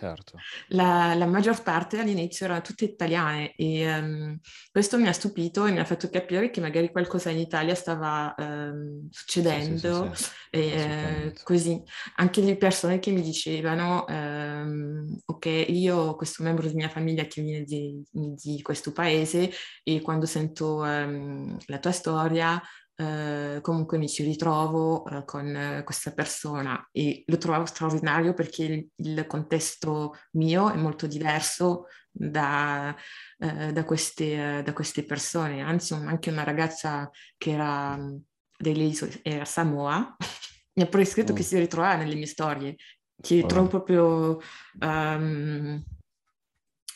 [0.01, 0.47] Certo.
[0.69, 4.39] La, la maggior parte all'inizio erano tutte italiane e um,
[4.71, 8.35] questo mi ha stupito e mi ha fatto capire che magari qualcosa in Italia stava
[8.39, 11.43] um, succedendo Sì, sì, sì, e Assolutamente.
[11.43, 11.83] così.
[12.17, 17.25] Anche le persone che mi dicevano, ehm, ok, io ho questo membro di mia famiglia
[17.25, 19.51] che viene di, di questo paese
[19.83, 22.61] e quando sento ehm, la tua storia
[23.01, 28.65] eh, comunque mi ci ritrovo eh, con eh, questa persona e lo trovavo straordinario perché
[28.65, 32.95] il, il contesto mio è molto diverso da,
[33.39, 35.63] eh, da queste, da queste persone.
[35.63, 38.23] Anzi, un- anche una ragazza che era mh,
[38.59, 40.17] delle isole, era Samoa,
[40.75, 41.47] mi ha pure scritto che Mm.
[41.47, 42.77] si ritrovava nelle mie storie,
[43.21, 43.47] che Oh.
[43.47, 44.41] trovo proprio
[44.79, 45.83] ehm,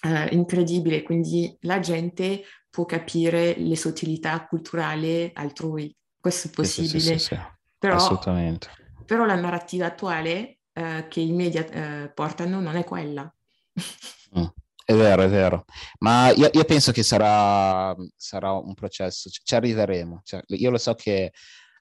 [0.02, 1.02] eh, incredibile.
[1.02, 2.42] Quindi la gente
[2.74, 5.94] può capire le sottilità culturali altrui.
[6.18, 7.18] Questo è Sì, sì, sì, possibile.
[7.20, 7.38] sì.
[7.78, 8.68] Però, Assolutamente.
[9.06, 13.32] però la narrativa attuale eh, che i media eh, portano non è quella.
[14.36, 14.44] Mm.
[14.84, 15.64] È vero, è vero.
[16.00, 20.22] Ma io, io penso che sarà, sarà un processo, ci, ci arriveremo.
[20.24, 21.30] Cioè, io lo so che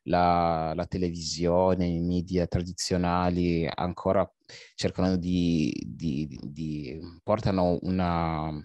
[0.03, 4.31] la, la televisione, i media tradizionali ancora
[4.75, 8.61] cercano di, di- di- di- portano una,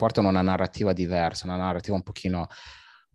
[0.00, 2.46] portano una narrativa diversa, una narrativa un pochino,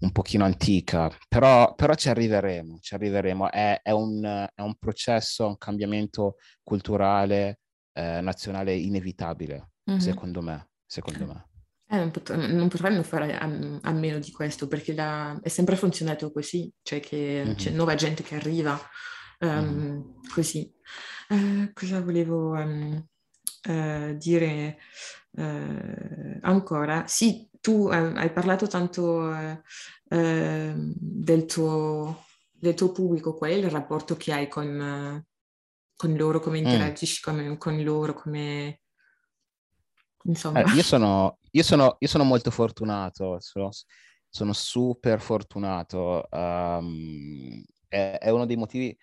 [0.01, 3.49] un pochino antica, però, però ci arriveremo, ci arriveremo.
[3.51, 4.23] È, è un,
[4.53, 7.61] è un processo, un cambiamento culturale,
[7.93, 9.97] eh, nazionale inevitabile, Mhm.
[9.97, 11.47] secondo me, secondo me.
[11.87, 13.45] Eh, non, pot- non potremmo fare a,
[13.81, 17.75] a meno di questo perché la- è sempre funzionato così, cioè che c'è Mhm.
[17.75, 18.79] nuova gente che arriva
[19.39, 20.71] ehm, così.
[21.29, 23.05] Eh, cosa volevo ehm,
[23.65, 24.77] eh, dire
[25.37, 27.05] eh, ancora?
[27.07, 29.61] Sì, tu hai parlato tanto eh,
[30.09, 35.25] ehm, del tuo, del tuo pubblico, qual è il rapporto che hai con,
[35.95, 38.81] con loro, come interagisci con, con loro, come...
[40.25, 40.61] Insomma.
[40.61, 43.69] Eh, io sono, io sono, io sono molto fortunato, sono,
[44.29, 46.29] sono super fortunato.
[46.29, 48.97] ehm, è, è uno dei motivi,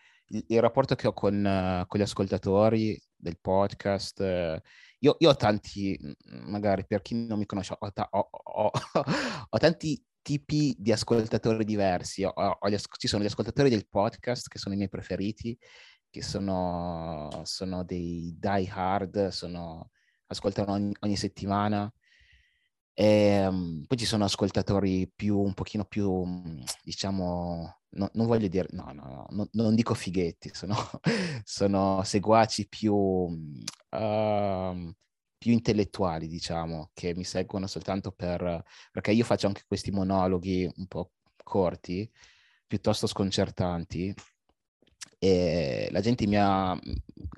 [0.48, 4.20] il, rapporto che ho con, eh, con gli ascoltatori del podcast.
[4.20, 4.62] eh,
[5.00, 5.98] io, io ho tanti,
[6.46, 8.70] magari per chi non mi conosce, ho, ta- ho- ho-
[9.50, 12.24] ho tanti tipi di ascoltatori diversi.
[12.24, 15.58] Asco- ci sono gli ascoltatori del podcast che sono i miei preferiti,
[16.10, 19.90] che sono, sono dei die hard, sono
[20.26, 21.92] ascoltano ogni, ogni settimana.
[22.94, 26.24] Ehm, poi ci sono ascoltatori più, un pochino più,
[26.82, 30.74] diciamo, no- non voglio dire, no, no, no, non, dico fighetti, sono,
[31.44, 32.94] sono seguaci più,
[33.90, 34.94] ehm,
[35.38, 40.86] più intellettuali, diciamo, che mi seguono soltanto per, perché io faccio anche questi monologhi un
[40.86, 41.12] po'
[41.42, 42.10] corti,
[42.66, 44.14] piuttosto sconcertanti,
[45.18, 46.76] e la gente mi ha,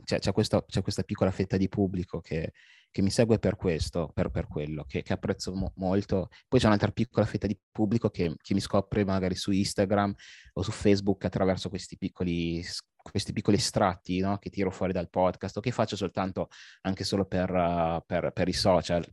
[0.04, 2.52] c'è, c'è questa, c'è questa piccola fetta di pubblico che,
[2.94, 6.28] che mi segue per questo, per, per quello, che, che apprezzo mo- molto.
[6.46, 10.14] Poi c'è un'altra piccola fetta di pubblico che, che mi scopre magari su Instagram
[10.52, 12.64] o su Facebook attraverso questi piccoli,
[12.94, 14.38] questi piccoli estratti no?
[14.38, 16.46] che tiro fuori dal podcast o che faccio soltanto
[16.82, 19.04] anche solo per, uh, per, per i social.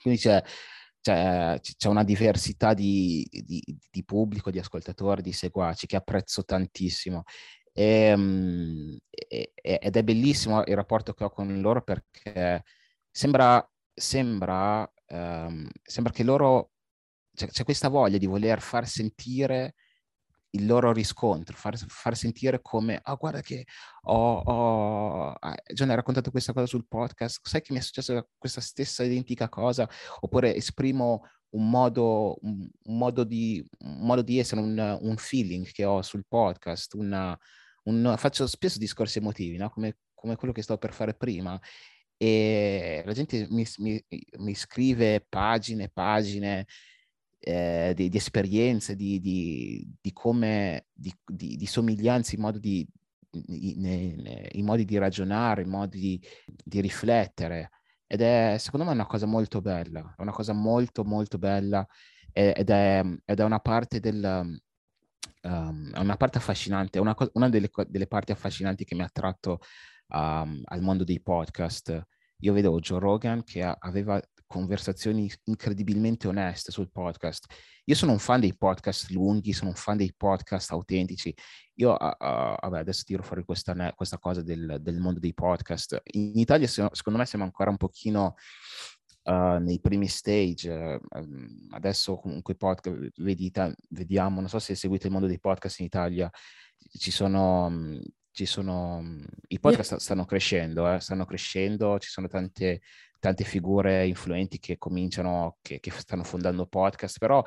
[0.00, 0.42] Quindi c'è,
[0.98, 7.24] c'è, c'è una diversità di, di, di pubblico, di ascoltatori, di seguaci che apprezzo tantissimo.
[7.70, 12.64] E, mm, e- ed è bellissimo il rapporto che ho con loro perché
[13.18, 16.70] sembra, sembra, ehm, sembra che loro,
[17.34, 19.74] c'è, c'è questa voglia di voler far sentire
[20.50, 23.66] il loro riscontro, far, far sentire come, ah guarda che
[24.02, 25.32] ho, ho...
[25.32, 29.02] ah, John hai raccontato questa cosa sul podcast, sai che mi è successa questa stessa
[29.02, 29.88] identica cosa?
[30.20, 36.02] Oppure esprimo un modo, un, modo, di, un modo di essere, un, feeling che ho
[36.02, 37.36] sul podcast, una,
[37.84, 39.70] un- faccio spesso discorsi emotivi, no?
[39.70, 41.60] come, come quello che stavo per fare prima,
[42.18, 44.04] e la gente mi, mi-
[44.38, 46.66] mi scrive pagine e pagine
[47.40, 51.14] eh, di, di esperienze, di, di- di come, di,
[51.66, 52.86] somiglianze, in, modo di,
[53.30, 56.20] in, in- in modi di ragionare, in modi
[56.64, 57.70] di, riflettere.
[58.06, 61.86] Ed è, secondo me, una cosa molto bella, una cosa molto, molto bella
[62.32, 64.58] ed è, ed è una parte del...
[65.42, 69.60] um, una parte affascinante, una, co- una delle, delle parti affascinanti che mi ha attratto
[70.08, 72.06] um, al mondo dei podcast.
[72.40, 77.46] Io vedevo Joe Rogan che a- aveva conversazioni incredibilmente oneste sul podcast.
[77.84, 81.32] Io sono un fan dei podcast lunghi, sono un fan dei podcast autentici.
[81.74, 86.00] Io, uh, vabbè, adesso tiro fuori questa, questa cosa del, del, mondo dei podcast.
[86.12, 88.34] In Italia, secondo me, siamo ancora un pochino
[89.24, 90.70] uh, nei primi stage.
[90.70, 91.28] Uh,
[91.70, 93.52] adesso comunque podcast, vedi,
[93.90, 96.30] vediamo, non so se seguite il mondo dei podcast in Italia,
[96.98, 98.00] ci sono...
[98.38, 99.02] Ci sono,
[99.48, 102.82] I podcast stanno crescendo, eh, stanno crescendo, ci sono tante,
[103.18, 107.42] tante figure influenti che cominciano, che, che stanno fondando podcast, però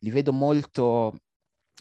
[0.00, 1.16] li vedo molto,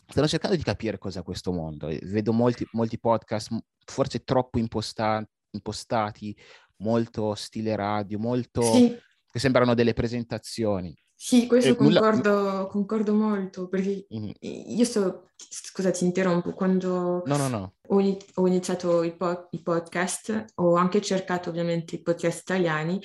[0.08, 1.88] stanno cercando di capire cos'è questo mondo.
[2.04, 3.54] Vedo molti, molti podcast
[3.84, 6.34] forse troppo imposta- impostati,
[6.78, 8.98] molto stile radio, molto sì
[9.30, 10.96] che sembrano delle presentazioni.
[11.16, 12.66] Sì, questo concordo, nulla...
[12.66, 14.30] concordo, molto, perché mm.
[14.42, 17.74] io so, scusa ti interrompo, quando no, no, no.
[17.88, 23.00] Ho, ho, iniziato i, po- i, podcast, ho anche cercato ovviamente i podcast italiani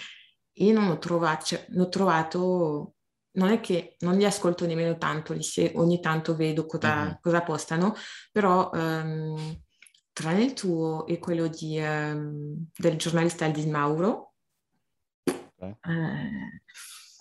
[0.52, 2.94] e non ho trovato, cioè, ho trovato
[3.38, 7.12] non è che non li ascolto nemmeno tanto, li se, ogni tanto vedo cosa, mm-hmm.
[7.20, 7.94] cosa postano,
[8.32, 9.61] però um,
[10.12, 14.34] tranne il tuo e quello di, um, del giornalista di Mauro,
[15.61, 15.76] eh,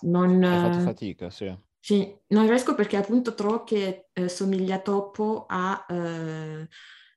[0.02, 1.66] non, Hai fatto fatica, sì.
[1.80, 5.86] Sì, non riesco perché appunto trovo che eh, somiglia troppo a...
[5.88, 6.68] Eh,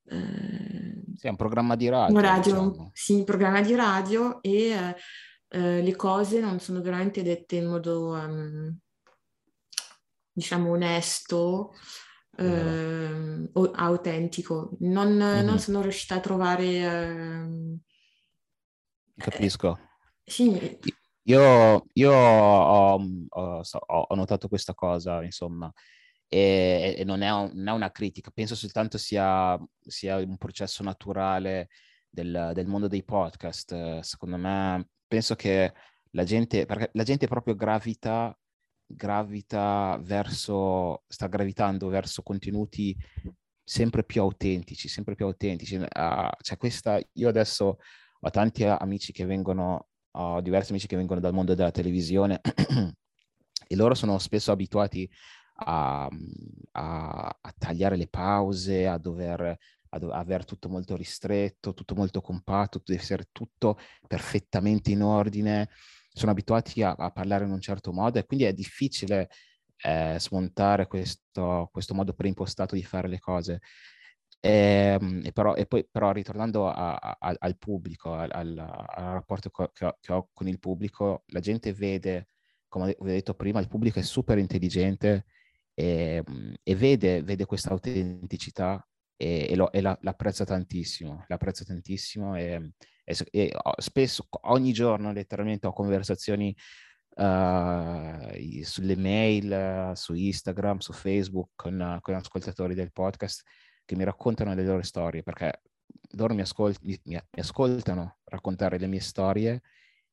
[0.05, 2.15] eh, sì, è un programma di radio.
[2.15, 2.91] Un radio diciamo.
[2.93, 4.95] Sì, un programma di radio e eh,
[5.49, 8.77] eh, le cose non sono veramente dette in modo, um,
[10.31, 11.73] diciamo, onesto,
[12.37, 14.77] eh, autentico.
[14.79, 15.45] Non, mm-hmm.
[15.45, 16.65] non, sono riuscita a trovare...
[16.65, 17.79] Ehm,
[19.17, 19.77] Capisco.
[20.23, 20.79] sì,
[21.23, 22.95] io, io ho,
[23.29, 25.71] ho, ho, notato questa cosa, insomma,
[26.27, 30.83] e, e non, è un, non, è una critica, penso soltanto sia, sia un processo
[30.83, 31.69] naturale
[32.09, 33.99] del, del, mondo dei podcast.
[33.99, 35.73] Secondo me, penso che
[36.11, 38.37] la gente, perché la gente proprio gravita,
[38.85, 42.95] gravita verso, sta gravitando verso contenuti
[43.63, 45.75] sempre più autentici, sempre più autentici.
[45.75, 47.77] Uh, cioè questa, io adesso
[48.19, 52.39] ho tanti amici che vengono ho diversi amici che vengono dal mondo della televisione
[53.67, 55.09] e loro sono spesso abituati
[55.63, 56.09] a,
[56.71, 59.57] a, a tagliare le pause, a dover
[59.93, 65.69] a do- avere tutto molto ristretto, tutto molto compatto, deve essere tutto perfettamente in ordine,
[66.13, 69.29] sono abituati a, a parlare in un certo modo e quindi è difficile
[69.83, 73.61] eh, smontare questo, questo modo preimpostato di fare le cose.
[74.43, 79.13] E, ehm, e, però, e poi però ritornando a, a, al pubblico, al, al, al
[79.13, 82.29] rapporto co- che, ho, che, ho, con il pubblico, la gente vede,
[82.67, 85.25] come vi ho detto prima, il pubblico è super intelligente
[85.73, 86.23] e,
[86.63, 88.85] e vede, vede, questa autenticità
[89.15, 92.73] e, lo, la, l'apprezza tantissimo, l'apprezza tantissimo e,
[93.77, 96.55] spesso, ogni giorno letteralmente ho conversazioni
[97.17, 103.43] uh, sulle mail, su Instagram, su Facebook con, con ascoltatori del podcast
[103.85, 105.61] che mi raccontano le loro storie, perché
[106.11, 109.61] loro mi, ascol- mi, mi ascoltano raccontare le mie storie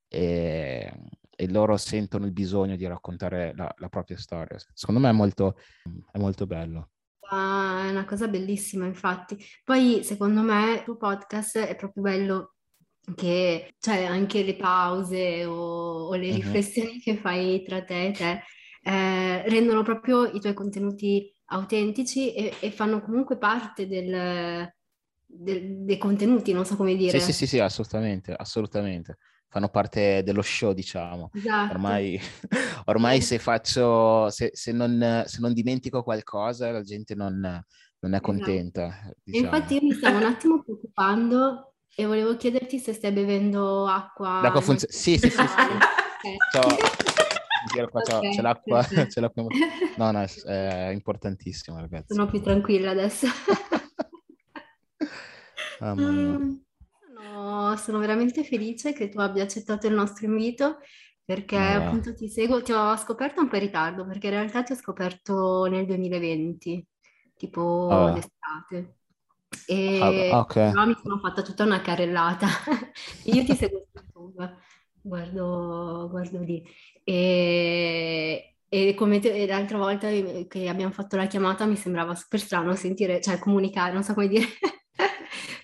[0.08, 0.92] e,
[1.36, 4.58] e, loro sentono il bisogno di raccontare la, la propria storia.
[4.72, 5.56] Secondo me è molto,
[6.10, 6.90] è molto bello.
[7.30, 9.36] Ah, è una cosa bellissima, infatti.
[9.62, 12.54] Poi, secondo me, il tuo podcast è proprio bello
[13.14, 16.34] che, cioè, anche le pause o, o le uh-huh.
[16.36, 18.42] riflessioni che fai tra te e te
[18.82, 24.70] eh, rendono proprio i tuoi contenuti autentici e, e fanno comunque parte del,
[25.24, 27.18] del, dei contenuti, non so come dire.
[27.18, 29.18] Sì, sì, sì, sì, assolutamente, assolutamente.
[29.50, 31.30] Fanno parte dello show, diciamo.
[31.32, 31.72] Esatto.
[31.72, 32.20] Ormai,
[32.86, 38.16] ormai se faccio, se, se, non, se, non, dimentico qualcosa, la gente non, non è
[38.16, 38.20] esatto.
[38.20, 38.86] contenta.
[38.86, 39.16] Esatto.
[39.24, 39.46] Diciamo.
[39.46, 44.40] Infatti io mi stavo un attimo preoccupando e volevo chiederti se stai bevendo acqua.
[44.42, 44.92] L'acqua funziona?
[44.92, 45.36] Sì, sì, sì.
[45.38, 45.46] sì,
[46.52, 47.07] sì.
[47.84, 49.46] So, qua okay, c'è, l'acqua, c'è l'acqua.
[49.96, 52.14] No, no, è, è importantissimo, ragazzi.
[52.14, 53.26] Sono più tranquilla adesso.
[55.80, 56.54] oh, mm,
[57.16, 60.78] sono, sono, veramente felice che tu abbia accettato il nostro invito
[61.24, 61.86] perché yeah.
[61.86, 64.76] appunto ti seguo, ti ho scoperto un po' in ritardo perché in realtà ti ho
[64.76, 66.86] scoperto nel 2020,
[67.36, 68.14] tipo oh.
[68.14, 68.94] l'estate.
[69.66, 70.70] E ah, okay.
[70.70, 72.46] però mi sono fatta tutta una carrellata.
[73.24, 74.56] Io ti seguo su YouTube,
[75.00, 76.62] guardo, guardo lì.
[77.08, 82.74] E, e come te, l'altra volta che abbiamo fatto la chiamata mi sembrava super strano
[82.74, 84.44] sentire, cioè comunicare, non so come dire.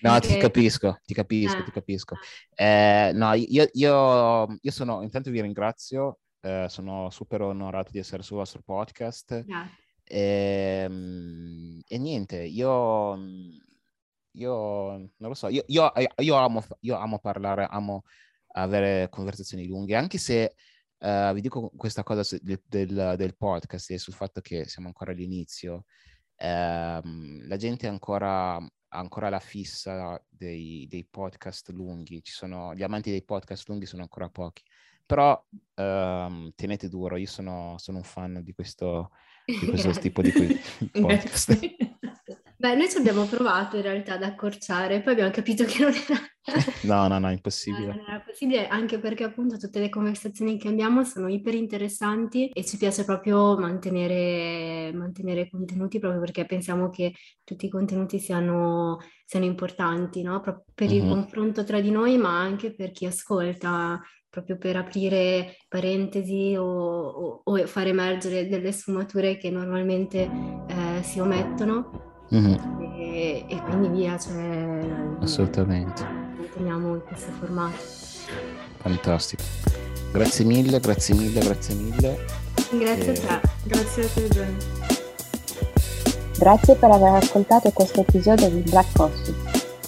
[0.01, 0.35] No, Perché...
[0.35, 1.63] ti capisco, ti capisco, eh.
[1.63, 2.15] ti capisco.
[2.53, 8.21] Eh, no, io, io, io, sono, intanto vi ringrazio, eh, sono super onorato di essere
[8.21, 9.43] sul vostro podcast.
[10.03, 10.89] E,
[11.87, 13.17] e, niente, io,
[14.31, 14.51] io
[14.91, 18.03] non lo so, io, io, io, amo, io amo parlare, amo
[18.53, 20.53] avere conversazioni lunghe, anche se
[20.97, 24.87] Uh, vi dico questa cosa su, del, del, del, podcast e sul fatto che siamo
[24.87, 25.85] ancora all'inizio.
[26.37, 32.83] Uh, la gente ancora, ha ancora la fissa dei, dei, podcast lunghi, Ci sono, gli
[32.83, 34.63] amanti dei podcast lunghi sono ancora pochi.
[35.05, 35.33] Però
[35.75, 39.11] uh, tenete duro, io sono, sono un fan di questo,
[39.45, 40.31] di questo tipo di
[40.91, 41.57] podcast.
[42.65, 46.19] Beh, noi ci abbiamo provato in realtà ad accorciare, poi abbiamo capito che non era...
[46.81, 47.85] no, no, no, impossibile.
[47.85, 52.65] non era possibile, anche perché appunto tutte le conversazioni che abbiamo sono iper interessanti e
[52.65, 57.13] ci piace proprio mantenere, mantenere contenuti proprio perché pensiamo che
[57.43, 60.39] tutti i contenuti siano, siano importanti, no?
[60.39, 61.03] Proprio per mm-hmm.
[61.03, 66.65] il confronto tra di noi, ma anche per chi ascolta proprio per aprire parentesi o,
[66.65, 70.29] o, o, far emergere delle sfumature che normalmente
[70.67, 72.81] eh, si omettono Mm-hmm.
[72.99, 74.79] E, e, quindi via, cioè,
[75.21, 76.03] assolutamente.
[76.03, 77.77] Manteniamo questo formato.
[78.77, 79.43] Fantastico.
[80.11, 82.25] Grazie mille, grazie mille, grazie mille.
[82.71, 83.27] Grazie e...
[83.27, 83.49] a te.
[83.63, 84.57] Grazie a te, Jenny.
[86.37, 89.33] Grazie per aver ascoltato questo episodio di Black Coffee.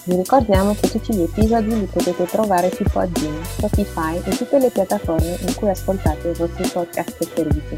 [0.04, 4.70] Vi ricordiamo che tutti gli episodi li potete trovare su Podbean, Spotify e tutte le
[4.70, 7.76] piattaforme in cui ascoltate i vostri podcast preferiti.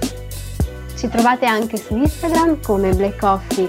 [0.97, 3.69] Ci trovate anche su Instagram come Black Coffee